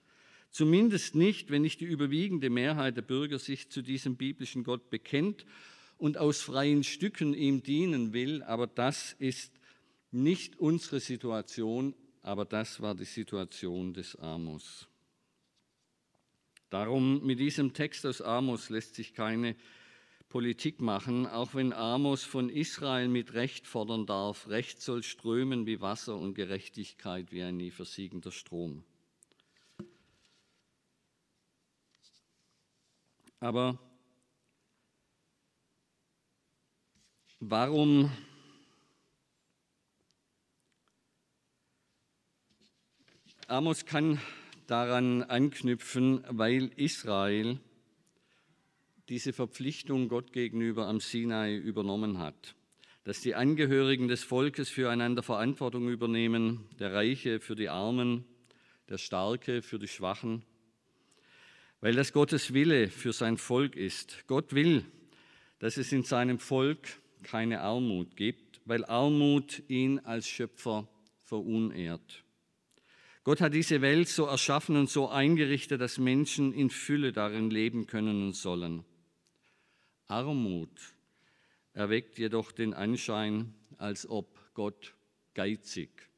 Zumindest 0.50 1.16
nicht, 1.16 1.50
wenn 1.50 1.62
nicht 1.62 1.80
die 1.80 1.86
überwiegende 1.86 2.50
Mehrheit 2.50 2.98
der 2.98 3.04
Bürger 3.04 3.40
sich 3.40 3.70
zu 3.70 3.82
diesem 3.82 4.18
biblischen 4.18 4.64
Gott 4.64 4.90
bekennt 4.90 5.46
und 5.98 6.18
aus 6.18 6.42
freien 6.42 6.84
Stücken 6.84 7.34
ihm 7.34 7.64
dienen 7.64 8.12
will. 8.12 8.44
Aber 8.44 8.68
das 8.68 9.14
ist 9.14 9.54
nicht 10.12 10.60
unsere 10.60 11.00
Situation, 11.00 11.96
aber 12.22 12.44
das 12.44 12.82
war 12.82 12.96
die 12.96 13.06
Situation 13.06 13.94
des 13.94 14.16
Amos. 14.18 14.88
Darum 16.70 17.26
mit 17.26 17.40
diesem 17.40 17.74
Text 17.74 18.06
aus 18.06 18.22
Amos 18.22 18.70
lässt 18.70 18.96
sich 18.96 19.14
keine 19.14 19.56
Politik 20.32 20.80
machen, 20.80 21.28
auch 21.28 21.56
wenn 21.56 21.74
Amos 21.74 22.24
von 22.24 22.50
Israel 22.50 23.10
mit 23.10 23.34
Recht 23.34 23.68
fordern 23.68 24.06
darf, 24.06 24.48
Recht 24.48 24.82
soll 24.82 25.04
strömen 25.04 25.66
wie 25.66 25.82
Wasser 25.82 26.16
und 26.16 26.36
Gerechtigkeit 26.36 27.34
wie 27.34 27.44
ein 27.44 27.58
nie 27.58 27.70
versiegender 27.70 28.32
Strom. 28.32 28.86
Aber 33.42 33.78
warum 37.42 38.10
Amos 43.48 43.86
kann 43.86 44.22
daran 44.68 45.24
anknüpfen, 45.24 46.24
weil 46.30 46.72
Israel 46.78 47.60
diese 49.12 49.34
Verpflichtung 49.34 50.08
Gott 50.08 50.32
gegenüber 50.32 50.88
am 50.88 51.02
Sinai 51.02 51.58
übernommen 51.58 52.20
hat. 52.20 52.56
Dass 53.04 53.20
die 53.20 53.36
Angehörigen 53.36 54.08
des 54.08 54.24
Volkes 54.24 54.70
füreinander 54.70 55.22
Verantwortung 55.22 55.90
übernehmen, 55.90 56.70
der 56.80 56.94
Reiche 56.94 57.42
für 57.42 57.56
die 57.56 57.68
Armen, 57.68 58.24
der 58.88 58.98
Starke 58.98 59.64
für 59.64 59.80
die 59.80 59.90
Schwachen, 59.90 60.44
weil 61.82 61.94
das 61.94 62.14
Gottes 62.14 62.54
Wille 62.54 62.88
für 62.88 63.12
sein 63.12 63.38
Volk 63.38 63.76
ist. 63.76 64.24
Gott 64.28 64.54
will, 64.54 64.86
dass 65.60 65.76
es 65.76 65.92
in 65.92 66.04
seinem 66.04 66.40
Volk 66.40 66.88
keine 67.22 67.60
Armut 67.60 68.16
gibt, 68.16 68.62
weil 68.64 68.86
Armut 68.86 69.62
ihn 69.68 70.00
als 70.00 70.26
Schöpfer 70.26 70.88
verunehrt. 71.26 72.24
Gott 73.26 73.42
hat 73.42 73.54
diese 73.54 73.82
Welt 73.82 74.08
so 74.08 74.24
erschaffen 74.24 74.78
und 74.78 74.90
so 74.90 75.10
eingerichtet, 75.10 75.82
dass 75.82 75.98
Menschen 75.98 76.54
in 76.54 76.70
Fülle 76.70 77.12
darin 77.12 77.50
leben 77.50 77.88
können 77.88 78.28
und 78.28 78.38
sollen. 78.38 78.86
Armut 80.12 80.94
erweckt 81.74 82.18
jedoch 82.18 82.52
den 82.52 82.74
Anschein, 82.74 83.54
als 83.78 84.08
ob 84.10 84.54
Gott 84.54 84.94
geizig 85.34 86.10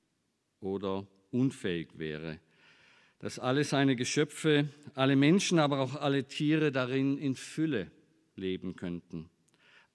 oder 0.62 1.06
unfähig 1.30 1.90
wäre, 2.00 2.40
dass 3.20 3.38
alle 3.38 3.64
seine 3.64 3.96
Geschöpfe, 3.96 4.68
alle 4.96 5.16
Menschen, 5.16 5.60
aber 5.60 5.80
auch 5.80 5.94
alle 5.96 6.28
Tiere 6.28 6.72
darin 6.72 7.20
in 7.20 7.36
Fülle 7.36 7.92
leben 8.36 8.76
könnten. 8.76 9.30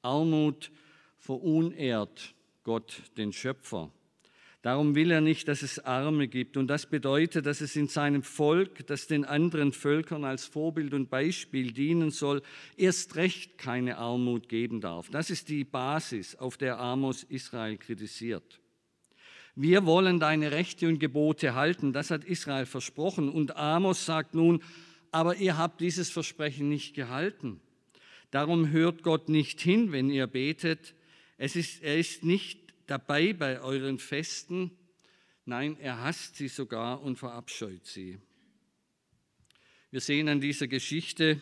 Armut 0.01 0.71
verunehrt 1.19 2.37
Gott 2.63 3.03
den 3.17 3.33
Schöpfer 3.33 3.91
Darum 4.69 4.95
will 4.95 5.11
er 5.13 5.23
nicht, 5.23 5.49
dass 5.49 5.63
es 5.63 5.79
Arme 5.79 6.29
gibt. 6.29 6.59
Und 6.59 6.67
das 6.67 6.85
bedeutet, 6.85 7.47
dass 7.47 7.63
es 7.63 7.75
in 7.75 7.89
seinem 7.89 8.23
Volk, 8.23 8.87
das 8.87 9.07
den 9.07 9.25
anderen 9.25 9.73
Völkern 9.73 10.27
als 10.27 10.45
Vorbild 10.45 10.93
und 10.93 11.09
Beispiel 11.09 11.73
dienen 11.73 12.11
soll, 12.11 12.43
erst 12.77 13.17
recht 13.17 13.57
keine 13.57 13.97
Armut 13.97 14.51
geben 14.51 14.83
darf. 14.83 15.09
Das 15.09 15.31
ist 15.31 15.49
die 15.49 15.65
Basis, 15.65 16.37
auf 16.37 16.59
der 16.59 16.79
Amos 16.79 17.23
Israel 17.23 17.79
kritisiert. 17.79 18.61
Wir 19.55 19.87
wollen 19.87 20.21
deine 20.21 20.53
Rechte 20.53 20.87
und 20.87 20.99
Gebote 20.99 21.55
halten, 21.55 21.95
das 21.95 22.11
hat 22.11 22.25
Israel 22.25 22.67
versprochen. 22.67 23.31
Und 23.31 23.57
Amos 23.57 24.05
sagt 24.05 24.35
nun, 24.35 24.63
aber 25.11 25.37
ihr 25.37 25.57
habt 25.57 25.81
dieses 25.81 26.11
Versprechen 26.11 26.69
nicht 26.69 26.95
gehalten. 26.95 27.59
Darum 28.31 28.71
hört 28.71 29.03
Gott 29.03 29.31
nicht 29.31 29.63
hin, 29.63 29.93
wenn 29.93 30.11
ihr 30.11 30.27
betet. 30.27 30.95
Es 31.39 31.57
ist, 31.57 31.83
er 31.83 31.97
ist 31.97 32.23
nicht 32.23 32.68
dabei 32.89 33.33
bei 33.33 33.61
euren 33.61 33.99
Festen. 33.99 34.73
Nein, 35.45 35.79
er 35.79 36.03
hasst 36.03 36.37
sie 36.37 36.49
sogar 36.49 37.01
und 37.01 37.17
verabscheut 37.17 37.87
sie. 37.87 38.19
Wir 39.91 40.01
sehen 40.01 40.29
an 40.29 40.41
dieser 40.41 40.67
Geschichte, 40.67 41.41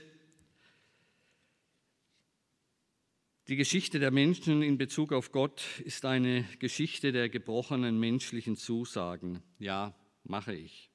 die 3.49 3.57
Geschichte 3.57 4.01
der 4.01 4.11
Menschen 4.11 4.61
in 4.61 4.77
Bezug 4.77 5.13
auf 5.13 5.31
Gott 5.31 5.65
ist 5.85 6.05
eine 6.05 6.45
Geschichte 6.59 7.13
der 7.13 7.29
gebrochenen 7.29 7.99
menschlichen 7.99 8.57
Zusagen. 8.57 9.41
Ja, 9.61 9.95
mache 10.25 10.53
ich. 10.53 10.91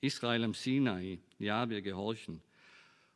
Israel 0.00 0.42
am 0.42 0.54
Sinai, 0.54 1.20
ja, 1.38 1.70
wir 1.70 1.80
gehorchen. 1.80 2.42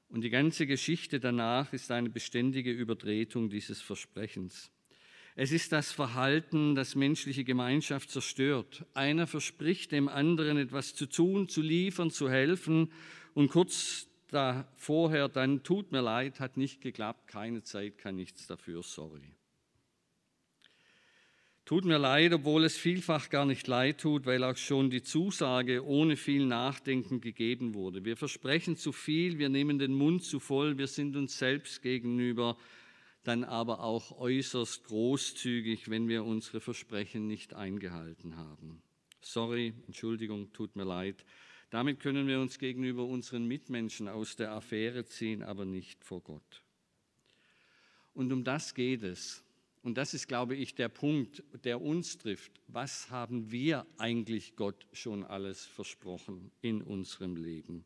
Und 0.08 0.20
die 0.20 0.30
ganze 0.30 0.68
Geschichte 0.68 1.18
danach 1.18 1.72
ist 1.72 1.90
eine 1.90 2.10
beständige 2.10 2.70
Übertretung 2.70 3.50
dieses 3.50 3.82
Versprechens. 3.82 4.70
Es 5.38 5.52
ist 5.52 5.70
das 5.72 5.92
Verhalten, 5.92 6.74
das 6.74 6.94
menschliche 6.94 7.44
Gemeinschaft 7.44 8.10
zerstört. 8.10 8.86
Einer 8.94 9.26
verspricht 9.26 9.92
dem 9.92 10.08
anderen 10.08 10.56
etwas 10.56 10.94
zu 10.94 11.04
tun, 11.04 11.46
zu 11.46 11.60
liefern, 11.60 12.10
zu 12.10 12.30
helfen 12.30 12.90
und 13.34 13.50
kurz 13.50 14.08
da 14.28 14.66
vorher 14.76 15.28
dann 15.28 15.62
tut 15.62 15.92
mir 15.92 16.00
leid, 16.00 16.40
hat 16.40 16.56
nicht 16.56 16.80
geklappt, 16.80 17.28
keine 17.28 17.62
Zeit, 17.62 17.98
kann 17.98 18.16
nichts 18.16 18.46
dafür, 18.46 18.82
sorry. 18.82 19.34
Tut 21.66 21.84
mir 21.84 21.98
leid, 21.98 22.32
obwohl 22.32 22.64
es 22.64 22.78
vielfach 22.78 23.28
gar 23.28 23.44
nicht 23.44 23.66
leid 23.66 24.00
tut, 24.00 24.24
weil 24.24 24.42
auch 24.42 24.56
schon 24.56 24.88
die 24.88 25.02
Zusage 25.02 25.84
ohne 25.84 26.16
viel 26.16 26.46
Nachdenken 26.46 27.20
gegeben 27.20 27.74
wurde. 27.74 28.06
Wir 28.06 28.16
versprechen 28.16 28.76
zu 28.76 28.90
viel, 28.90 29.38
wir 29.38 29.50
nehmen 29.50 29.78
den 29.78 29.92
Mund 29.92 30.24
zu 30.24 30.40
voll, 30.40 30.78
wir 30.78 30.86
sind 30.86 31.14
uns 31.14 31.38
selbst 31.38 31.82
gegenüber 31.82 32.56
dann 33.26 33.44
aber 33.44 33.80
auch 33.80 34.12
äußerst 34.12 34.84
großzügig, 34.84 35.90
wenn 35.90 36.08
wir 36.08 36.24
unsere 36.24 36.60
Versprechen 36.60 37.26
nicht 37.26 37.54
eingehalten 37.54 38.36
haben. 38.36 38.82
Sorry, 39.20 39.74
Entschuldigung, 39.86 40.52
tut 40.52 40.76
mir 40.76 40.84
leid. 40.84 41.24
Damit 41.70 41.98
können 41.98 42.28
wir 42.28 42.40
uns 42.40 42.58
gegenüber 42.58 43.04
unseren 43.04 43.46
Mitmenschen 43.46 44.08
aus 44.08 44.36
der 44.36 44.52
Affäre 44.52 45.04
ziehen, 45.04 45.42
aber 45.42 45.64
nicht 45.64 46.04
vor 46.04 46.20
Gott. 46.20 46.62
Und 48.14 48.32
um 48.32 48.44
das 48.44 48.74
geht 48.74 49.02
es. 49.02 49.42
Und 49.82 49.98
das 49.98 50.14
ist, 50.14 50.28
glaube 50.28 50.54
ich, 50.54 50.74
der 50.74 50.88
Punkt, 50.88 51.42
der 51.64 51.80
uns 51.80 52.18
trifft. 52.18 52.60
Was 52.68 53.10
haben 53.10 53.50
wir 53.50 53.86
eigentlich 53.98 54.56
Gott 54.56 54.86
schon 54.92 55.24
alles 55.24 55.64
versprochen 55.64 56.50
in 56.60 56.82
unserem 56.82 57.36
Leben? 57.36 57.84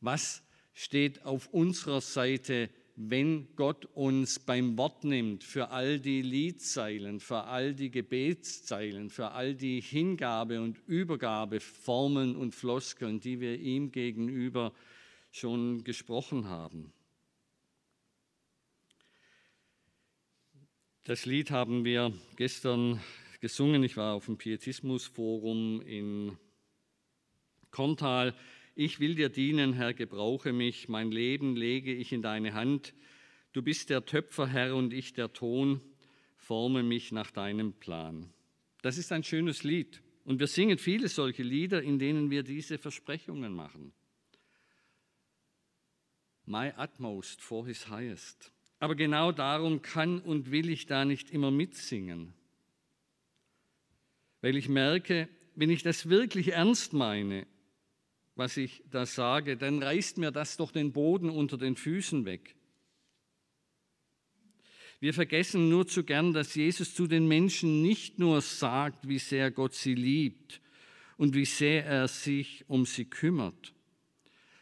Was 0.00 0.42
steht 0.72 1.24
auf 1.24 1.48
unserer 1.48 2.00
Seite 2.00 2.70
wenn 2.96 3.54
Gott 3.56 3.84
uns 3.94 4.38
beim 4.38 4.78
Wort 4.78 5.04
nimmt 5.04 5.44
für 5.44 5.68
all 5.68 6.00
die 6.00 6.22
Liedzeilen, 6.22 7.20
für 7.20 7.44
all 7.44 7.74
die 7.74 7.90
Gebetszeilen, 7.90 9.10
für 9.10 9.32
all 9.32 9.54
die 9.54 9.82
Hingabe 9.82 10.62
und 10.62 10.78
Übergabeformeln 10.86 12.34
und 12.34 12.54
Floskeln, 12.54 13.20
die 13.20 13.38
wir 13.38 13.60
ihm 13.60 13.92
gegenüber 13.92 14.72
schon 15.30 15.84
gesprochen 15.84 16.48
haben. 16.48 16.90
Das 21.04 21.26
Lied 21.26 21.50
haben 21.50 21.84
wir 21.84 22.14
gestern 22.36 23.00
gesungen. 23.40 23.84
Ich 23.84 23.98
war 23.98 24.14
auf 24.14 24.24
dem 24.24 24.38
Pietismusforum 24.38 25.82
in 25.82 26.38
Korntal. 27.70 28.34
Ich 28.78 29.00
will 29.00 29.14
dir 29.14 29.30
dienen, 29.30 29.72
Herr, 29.72 29.94
gebrauche 29.94 30.52
mich, 30.52 30.86
mein 30.86 31.10
Leben 31.10 31.56
lege 31.56 31.94
ich 31.94 32.12
in 32.12 32.20
deine 32.20 32.52
Hand. 32.52 32.92
Du 33.54 33.62
bist 33.62 33.88
der 33.88 34.04
Töpfer, 34.04 34.46
Herr, 34.46 34.76
und 34.76 34.92
ich 34.92 35.14
der 35.14 35.32
Ton, 35.32 35.80
forme 36.36 36.82
mich 36.82 37.10
nach 37.10 37.30
deinem 37.30 37.72
Plan. 37.72 38.28
Das 38.82 38.98
ist 38.98 39.12
ein 39.12 39.24
schönes 39.24 39.64
Lied. 39.64 40.02
Und 40.24 40.40
wir 40.40 40.46
singen 40.46 40.76
viele 40.76 41.08
solche 41.08 41.42
Lieder, 41.42 41.82
in 41.82 41.98
denen 41.98 42.30
wir 42.30 42.42
diese 42.42 42.76
Versprechungen 42.76 43.54
machen. 43.54 43.94
My 46.44 46.70
utmost 46.78 47.40
for 47.40 47.66
his 47.66 47.88
highest. 47.88 48.52
Aber 48.78 48.94
genau 48.94 49.32
darum 49.32 49.80
kann 49.80 50.20
und 50.20 50.50
will 50.50 50.68
ich 50.68 50.84
da 50.84 51.06
nicht 51.06 51.30
immer 51.30 51.50
mitsingen. 51.50 52.34
Weil 54.42 54.54
ich 54.54 54.68
merke, 54.68 55.30
wenn 55.54 55.70
ich 55.70 55.82
das 55.82 56.10
wirklich 56.10 56.52
ernst 56.52 56.92
meine, 56.92 57.46
was 58.36 58.56
ich 58.58 58.82
da 58.90 59.06
sage, 59.06 59.56
dann 59.56 59.82
reißt 59.82 60.18
mir 60.18 60.30
das 60.30 60.56
doch 60.56 60.70
den 60.70 60.92
Boden 60.92 61.30
unter 61.30 61.56
den 61.56 61.74
Füßen 61.74 62.24
weg. 62.26 62.54
Wir 65.00 65.12
vergessen 65.12 65.68
nur 65.68 65.86
zu 65.86 66.04
gern, 66.04 66.32
dass 66.32 66.54
Jesus 66.54 66.94
zu 66.94 67.06
den 67.06 67.28
Menschen 67.28 67.82
nicht 67.82 68.18
nur 68.18 68.40
sagt, 68.40 69.08
wie 69.08 69.18
sehr 69.18 69.50
Gott 69.50 69.74
sie 69.74 69.94
liebt 69.94 70.60
und 71.16 71.34
wie 71.34 71.44
sehr 71.44 71.84
er 71.84 72.08
sich 72.08 72.64
um 72.68 72.86
sie 72.86 73.04
kümmert, 73.04 73.74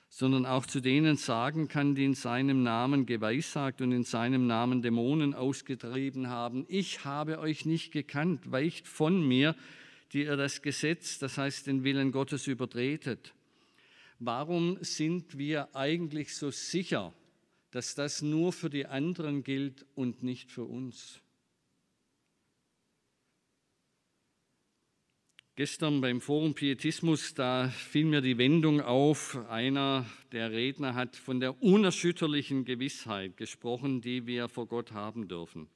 sondern 0.08 0.44
auch 0.44 0.66
zu 0.66 0.80
denen 0.80 1.16
sagen 1.16 1.68
kann, 1.68 1.94
die 1.94 2.04
in 2.04 2.14
seinem 2.14 2.62
Namen 2.62 3.06
geweissagt 3.06 3.80
und 3.80 3.92
in 3.92 4.04
seinem 4.04 4.46
Namen 4.46 4.82
Dämonen 4.82 5.34
ausgetrieben 5.34 6.28
haben, 6.28 6.64
ich 6.68 7.04
habe 7.04 7.38
euch 7.38 7.64
nicht 7.64 7.92
gekannt, 7.92 8.50
weicht 8.50 8.88
von 8.88 9.26
mir, 9.26 9.54
die 10.12 10.24
ihr 10.24 10.36
das 10.36 10.62
Gesetz, 10.62 11.18
das 11.18 11.38
heißt 11.38 11.66
den 11.68 11.84
Willen 11.84 12.12
Gottes 12.12 12.46
übertretet. 12.46 13.34
Warum 14.18 14.78
sind 14.82 15.36
wir 15.36 15.74
eigentlich 15.74 16.34
so 16.34 16.50
sicher, 16.50 17.12
dass 17.70 17.94
das 17.94 18.22
nur 18.22 18.52
für 18.52 18.70
die 18.70 18.86
anderen 18.86 19.42
gilt 19.42 19.84
und 19.94 20.22
nicht 20.22 20.50
für 20.50 20.64
uns? 20.64 21.20
Gestern 25.56 26.00
beim 26.00 26.20
Forum 26.20 26.54
Pietismus, 26.54 27.32
da 27.32 27.68
fiel 27.68 28.06
mir 28.06 28.20
die 28.20 28.38
Wendung 28.38 28.80
auf. 28.80 29.38
Einer 29.48 30.04
der 30.32 30.50
Redner 30.50 30.94
hat 30.94 31.14
von 31.14 31.38
der 31.38 31.62
unerschütterlichen 31.62 32.64
Gewissheit 32.64 33.36
gesprochen, 33.36 34.00
die 34.00 34.26
wir 34.26 34.48
vor 34.48 34.66
Gott 34.66 34.90
haben 34.90 35.28
dürfen. 35.28 35.68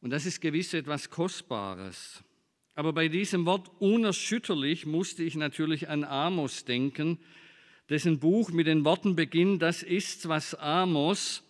Und 0.00 0.10
das 0.10 0.26
ist 0.26 0.40
gewiss 0.40 0.74
etwas 0.74 1.10
Kostbares. 1.10 2.24
Aber 2.74 2.92
bei 2.92 3.08
diesem 3.08 3.46
Wort 3.46 3.70
unerschütterlich 3.78 4.86
musste 4.86 5.22
ich 5.22 5.34
natürlich 5.34 5.88
an 5.88 6.04
Amos 6.04 6.64
denken, 6.64 7.18
dessen 7.88 8.18
Buch 8.20 8.50
mit 8.50 8.66
den 8.66 8.84
Worten 8.84 9.16
beginnt, 9.16 9.62
das 9.62 9.82
ist, 9.82 10.28
was 10.28 10.54
Amos 10.54 11.42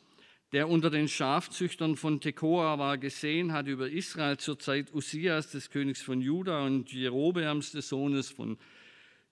der 0.53 0.69
unter 0.69 0.91
den 0.91 1.07
Schafzüchtern 1.07 1.97
von 1.97 2.21
Tekoa 2.21 2.79
war, 2.79 2.99
gesehen 2.99 3.53
hat 3.53 3.69
über 3.69 3.89
Israel 3.89 4.37
zur 4.39 4.59
Zeit 4.59 4.93
Usias, 4.93 5.51
des 5.53 5.71
Königs 5.71 6.03
von 6.03 6.21
Juda, 6.21 6.67
und 6.67 6.93
Jerobeams, 6.93 7.71
des 7.73 7.89
Sohnes 7.89 8.31
von 8.31 8.59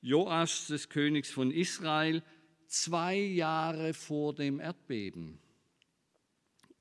Joasch, 0.01 0.69
des 0.69 0.89
Königs 0.89 1.31
von 1.31 1.51
Israel, 1.51 2.23
zwei 2.69 3.17
Jahre 3.17 3.95
vor 3.95 4.33
dem 4.35 4.61
Erdbeben. 4.61 5.39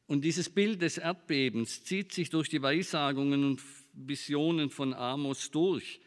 Und 0.06 0.24
dieses 0.24 0.50
Bild 0.50 0.82
des 0.84 1.00
Erdbebens 1.00 1.84
zieht 1.84 2.13
sich 2.13 2.30
durch 2.30 2.48
die 2.48 2.62
Weissagungen 2.62 3.43
und 3.43 3.62
Visionen 3.98 4.70
von 4.70 4.94
Amos 4.94 5.52
durch. 5.52 6.00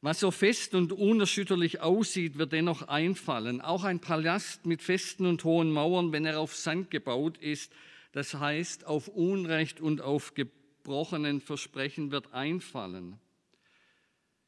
Was 0.00 0.20
so 0.20 0.30
fest 0.30 0.74
und 0.74 0.92
unerschütterlich 0.92 1.80
aussieht, 1.80 2.38
wird 2.38 2.52
dennoch 2.52 2.82
einfallen. 2.82 3.60
Auch 3.60 3.84
ein 3.84 4.00
Palast 4.00 4.66
mit 4.66 4.82
festen 4.82 5.26
und 5.26 5.42
hohen 5.42 5.72
Mauern, 5.72 6.12
wenn 6.12 6.24
er 6.24 6.38
auf 6.38 6.54
Sand 6.54 6.90
gebaut 6.90 7.38
ist, 7.38 7.72
das 8.12 8.34
heißt 8.34 8.86
auf 8.86 9.08
Unrecht 9.08 9.80
und 9.80 10.00
auf 10.00 10.34
gebrochenen 10.34 11.40
Versprechen, 11.40 12.12
wird 12.12 12.32
einfallen. 12.32 13.18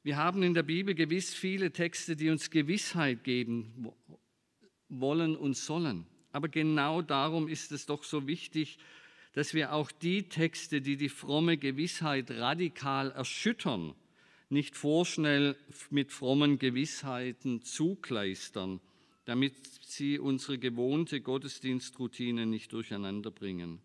Wir 0.02 0.16
haben 0.16 0.42
in 0.42 0.54
der 0.54 0.62
Bibel 0.62 0.94
gewiss 0.94 1.34
viele 1.34 1.72
Texte, 1.72 2.14
die 2.14 2.30
uns 2.30 2.50
Gewissheit 2.50 3.24
geben 3.24 3.92
wollen 4.88 5.36
und 5.36 5.56
sollen. 5.56 6.06
Aber 6.30 6.48
genau 6.48 7.02
darum 7.02 7.48
ist 7.48 7.72
es 7.72 7.86
doch 7.86 8.04
so 8.04 8.26
wichtig, 8.26 8.78
dass 9.38 9.54
wir 9.54 9.72
auch 9.72 9.92
die 9.92 10.24
Texte, 10.24 10.80
die 10.80 10.96
die 10.96 11.08
fromme 11.08 11.58
Gewissheit 11.58 12.28
radikal 12.32 13.12
erschüttern, 13.12 13.94
nicht 14.48 14.74
vorschnell 14.74 15.54
mit 15.90 16.10
frommen 16.10 16.58
Gewissheiten 16.58 17.62
zukleistern, 17.62 18.80
damit 19.26 19.54
sie 19.86 20.18
unsere 20.18 20.58
gewohnte 20.58 21.20
Gottesdienstroutine 21.20 22.46
nicht 22.46 22.72
durcheinander 22.72 23.30
bringen. 23.30 23.80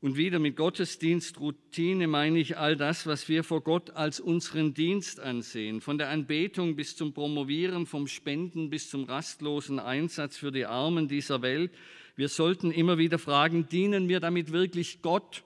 Und 0.00 0.16
wieder 0.16 0.40
mit 0.40 0.56
Gottesdienstroutine 0.56 2.08
meine 2.08 2.40
ich 2.40 2.58
all 2.58 2.74
das, 2.74 3.06
was 3.06 3.28
wir 3.28 3.44
vor 3.44 3.60
Gott 3.60 3.90
als 3.90 4.18
unseren 4.18 4.74
Dienst 4.74 5.20
ansehen, 5.20 5.80
von 5.80 5.98
der 5.98 6.08
Anbetung 6.08 6.74
bis 6.74 6.96
zum 6.96 7.12
Promovieren, 7.12 7.86
vom 7.86 8.08
Spenden 8.08 8.70
bis 8.70 8.90
zum 8.90 9.04
rastlosen 9.04 9.78
Einsatz 9.78 10.36
für 10.36 10.50
die 10.50 10.66
Armen 10.66 11.06
dieser 11.06 11.42
Welt. 11.42 11.70
Wir 12.14 12.28
sollten 12.28 12.70
immer 12.70 12.98
wieder 12.98 13.18
fragen, 13.18 13.68
dienen 13.68 14.08
wir 14.08 14.20
damit 14.20 14.52
wirklich 14.52 15.02
Gott 15.02 15.44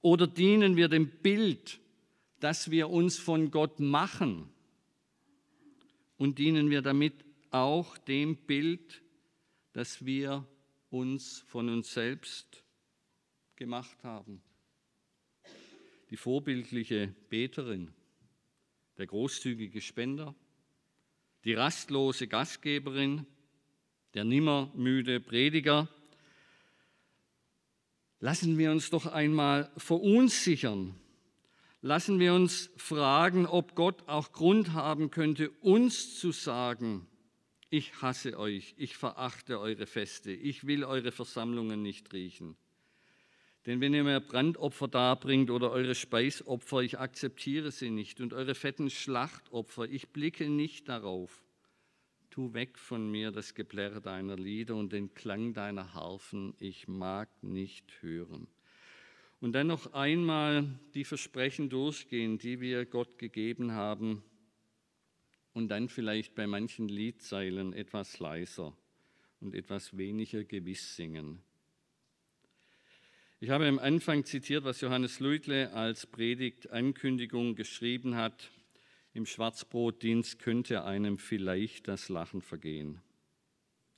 oder 0.00 0.26
dienen 0.26 0.76
wir 0.76 0.88
dem 0.88 1.08
Bild, 1.08 1.80
das 2.40 2.70
wir 2.70 2.88
uns 2.88 3.18
von 3.18 3.50
Gott 3.50 3.80
machen? 3.80 4.48
Und 6.16 6.38
dienen 6.38 6.70
wir 6.70 6.82
damit 6.82 7.24
auch 7.50 7.98
dem 7.98 8.36
Bild, 8.36 9.02
das 9.72 10.04
wir 10.04 10.46
uns 10.90 11.40
von 11.40 11.68
uns 11.68 11.92
selbst 11.92 12.64
gemacht 13.56 14.02
haben? 14.04 14.42
Die 16.10 16.16
vorbildliche 16.16 17.14
Beterin, 17.28 17.92
der 18.98 19.06
großzügige 19.06 19.80
Spender, 19.80 20.34
die 21.44 21.54
rastlose 21.54 22.26
Gastgeberin, 22.26 23.26
der 24.14 24.24
nimmermüde 24.24 25.20
Prediger, 25.20 25.88
Lassen 28.22 28.58
wir 28.58 28.70
uns 28.70 28.90
doch 28.90 29.06
einmal 29.06 29.70
verunsichern. 29.78 30.94
Lassen 31.80 32.20
wir 32.20 32.34
uns 32.34 32.70
fragen, 32.76 33.46
ob 33.46 33.74
Gott 33.74 34.06
auch 34.08 34.32
Grund 34.32 34.74
haben 34.74 35.10
könnte, 35.10 35.48
uns 35.62 36.18
zu 36.20 36.30
sagen, 36.30 37.06
ich 37.70 38.02
hasse 38.02 38.38
euch, 38.38 38.74
ich 38.76 38.98
verachte 38.98 39.58
eure 39.58 39.86
Feste, 39.86 40.32
ich 40.32 40.66
will 40.66 40.84
eure 40.84 41.12
Versammlungen 41.12 41.80
nicht 41.80 42.12
riechen. 42.12 42.56
Denn 43.64 43.80
wenn 43.80 43.94
ihr 43.94 44.04
mir 44.04 44.20
Brandopfer 44.20 44.88
darbringt 44.88 45.50
oder 45.50 45.70
eure 45.70 45.94
Speisopfer, 45.94 46.80
ich 46.80 46.98
akzeptiere 46.98 47.70
sie 47.70 47.88
nicht 47.88 48.20
und 48.20 48.34
eure 48.34 48.54
fetten 48.54 48.90
Schlachtopfer, 48.90 49.88
ich 49.88 50.08
blicke 50.08 50.50
nicht 50.50 50.90
darauf. 50.90 51.42
Tu 52.30 52.54
weg 52.54 52.78
von 52.78 53.10
mir 53.10 53.32
das 53.32 53.54
Geplärr 53.54 54.00
deiner 54.00 54.36
Lieder 54.36 54.76
und 54.76 54.92
den 54.92 55.12
Klang 55.14 55.52
deiner 55.52 55.94
Harfen, 55.94 56.54
ich 56.60 56.86
mag 56.86 57.28
nicht 57.42 57.92
hören. 58.00 58.46
Und 59.40 59.52
dann 59.52 59.66
noch 59.66 59.94
einmal 59.94 60.78
die 60.94 61.04
Versprechen 61.04 61.70
durchgehen, 61.70 62.38
die 62.38 62.60
wir 62.60 62.86
Gott 62.86 63.18
gegeben 63.18 63.72
haben 63.72 64.22
und 65.54 65.68
dann 65.68 65.88
vielleicht 65.88 66.36
bei 66.36 66.46
manchen 66.46 66.88
Liedzeilen 66.88 67.72
etwas 67.72 68.20
leiser 68.20 68.76
und 69.40 69.54
etwas 69.54 69.96
weniger 69.96 70.44
gewiss 70.44 70.94
singen. 70.94 71.42
Ich 73.40 73.50
habe 73.50 73.66
am 73.66 73.78
Anfang 73.78 74.24
zitiert, 74.24 74.64
was 74.64 74.82
Johannes 74.82 75.18
Luitle 75.18 75.72
als 75.72 76.06
Predigtankündigung 76.06 77.56
geschrieben 77.56 78.14
hat. 78.14 78.50
Im 79.12 79.26
Schwarzbrotdienst 79.26 80.38
könnte 80.38 80.84
einem 80.84 81.18
vielleicht 81.18 81.88
das 81.88 82.08
Lachen 82.08 82.42
vergehen. 82.42 83.00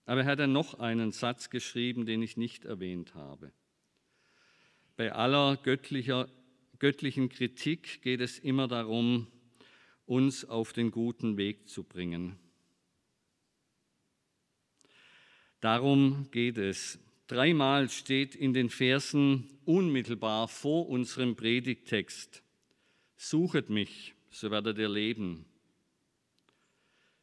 Aber 0.06 0.22
er 0.22 0.26
hat 0.26 0.38
dann 0.38 0.52
noch 0.52 0.74
einen 0.74 1.12
Satz 1.12 1.50
geschrieben, 1.50 2.06
den 2.06 2.22
ich 2.22 2.36
nicht 2.36 2.64
erwähnt 2.64 3.14
habe. 3.14 3.52
Bei 4.96 5.12
aller 5.12 5.56
göttlicher, 5.56 6.28
göttlichen 6.78 7.28
Kritik 7.28 8.02
geht 8.02 8.20
es 8.20 8.38
immer 8.38 8.68
darum, 8.68 9.26
uns 10.06 10.44
auf 10.44 10.72
den 10.72 10.90
guten 10.90 11.36
Weg 11.36 11.68
zu 11.68 11.84
bringen. 11.84 12.38
Darum 15.60 16.28
geht 16.32 16.58
es. 16.58 16.98
Dreimal 17.28 17.88
steht 17.88 18.34
in 18.34 18.52
den 18.52 18.68
Versen 18.68 19.48
unmittelbar 19.64 20.48
vor 20.48 20.88
unserem 20.88 21.36
Predigtext, 21.36 22.42
suchet 23.16 23.70
mich, 23.70 24.14
so 24.32 24.50
werdet 24.50 24.78
ihr 24.78 24.88
leben. 24.88 25.44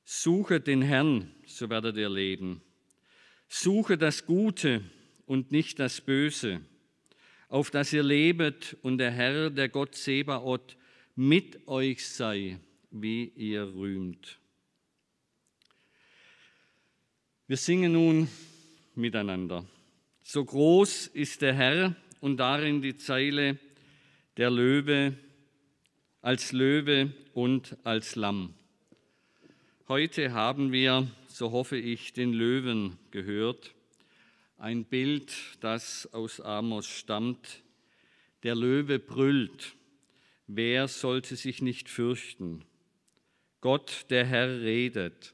Suche 0.06 0.62
den 0.62 0.82
Herrn, 0.82 1.32
so 1.45 1.69
werdet 1.69 1.98
ihr 1.98 2.10
leben. 2.10 2.62
Suche 3.48 3.98
das 3.98 4.26
Gute 4.26 4.84
und 5.26 5.52
nicht 5.52 5.80
das 5.80 6.02
Böse, 6.02 6.62
auf 7.48 7.72
das 7.72 7.91
ihr 7.93 8.04
lebet 8.04 8.78
und 8.84 9.00
der 9.00 9.12
Herr, 9.12 9.50
der 9.50 9.69
Gott 9.69 9.95
Sebaoth, 9.95 10.78
mit 11.15 11.67
euch 11.67 12.08
sei, 12.08 12.60
wie 12.91 13.26
ihr 13.36 13.63
rühmt. 13.74 14.39
Wir 17.48 17.58
singen 17.58 17.93
nun 17.93 18.30
miteinander. 18.93 19.65
So 20.22 20.45
groß 20.45 21.08
ist 21.08 21.41
der 21.41 21.56
Herr 21.56 21.95
und 22.22 22.38
darin 22.38 22.84
die 22.84 22.98
Zeile, 22.98 23.58
der 24.38 24.52
Löwe 24.52 25.17
als 26.21 26.51
Löwe 26.51 27.13
und 27.34 27.77
als 27.84 28.15
Lamm. 28.15 28.53
Heute 29.88 30.34
haben 30.34 30.71
wir, 30.71 31.08
so 31.27 31.51
hoffe 31.51 31.77
ich, 31.77 32.13
den 32.13 32.34
Löwen 32.34 32.97
gehört. 33.12 33.73
Ein 34.58 34.84
Bild, 34.84 35.34
das 35.62 36.12
aus 36.13 36.41
Amos 36.41 36.88
stammt. 36.88 37.63
Der 38.43 38.55
Löwe 38.55 38.99
brüllt. 38.99 39.75
Wer 40.47 40.88
sollte 40.88 41.36
sich 41.36 41.62
nicht 41.62 41.89
fürchten? 41.89 42.65
Gott, 43.62 44.05
der 44.10 44.25
Herr, 44.25 44.62
redet. 44.62 45.34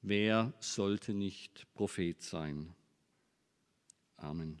Wer 0.00 0.54
sollte 0.60 1.12
nicht 1.12 1.66
Prophet 1.74 2.22
sein? 2.22 2.74
Amen. 4.16 4.60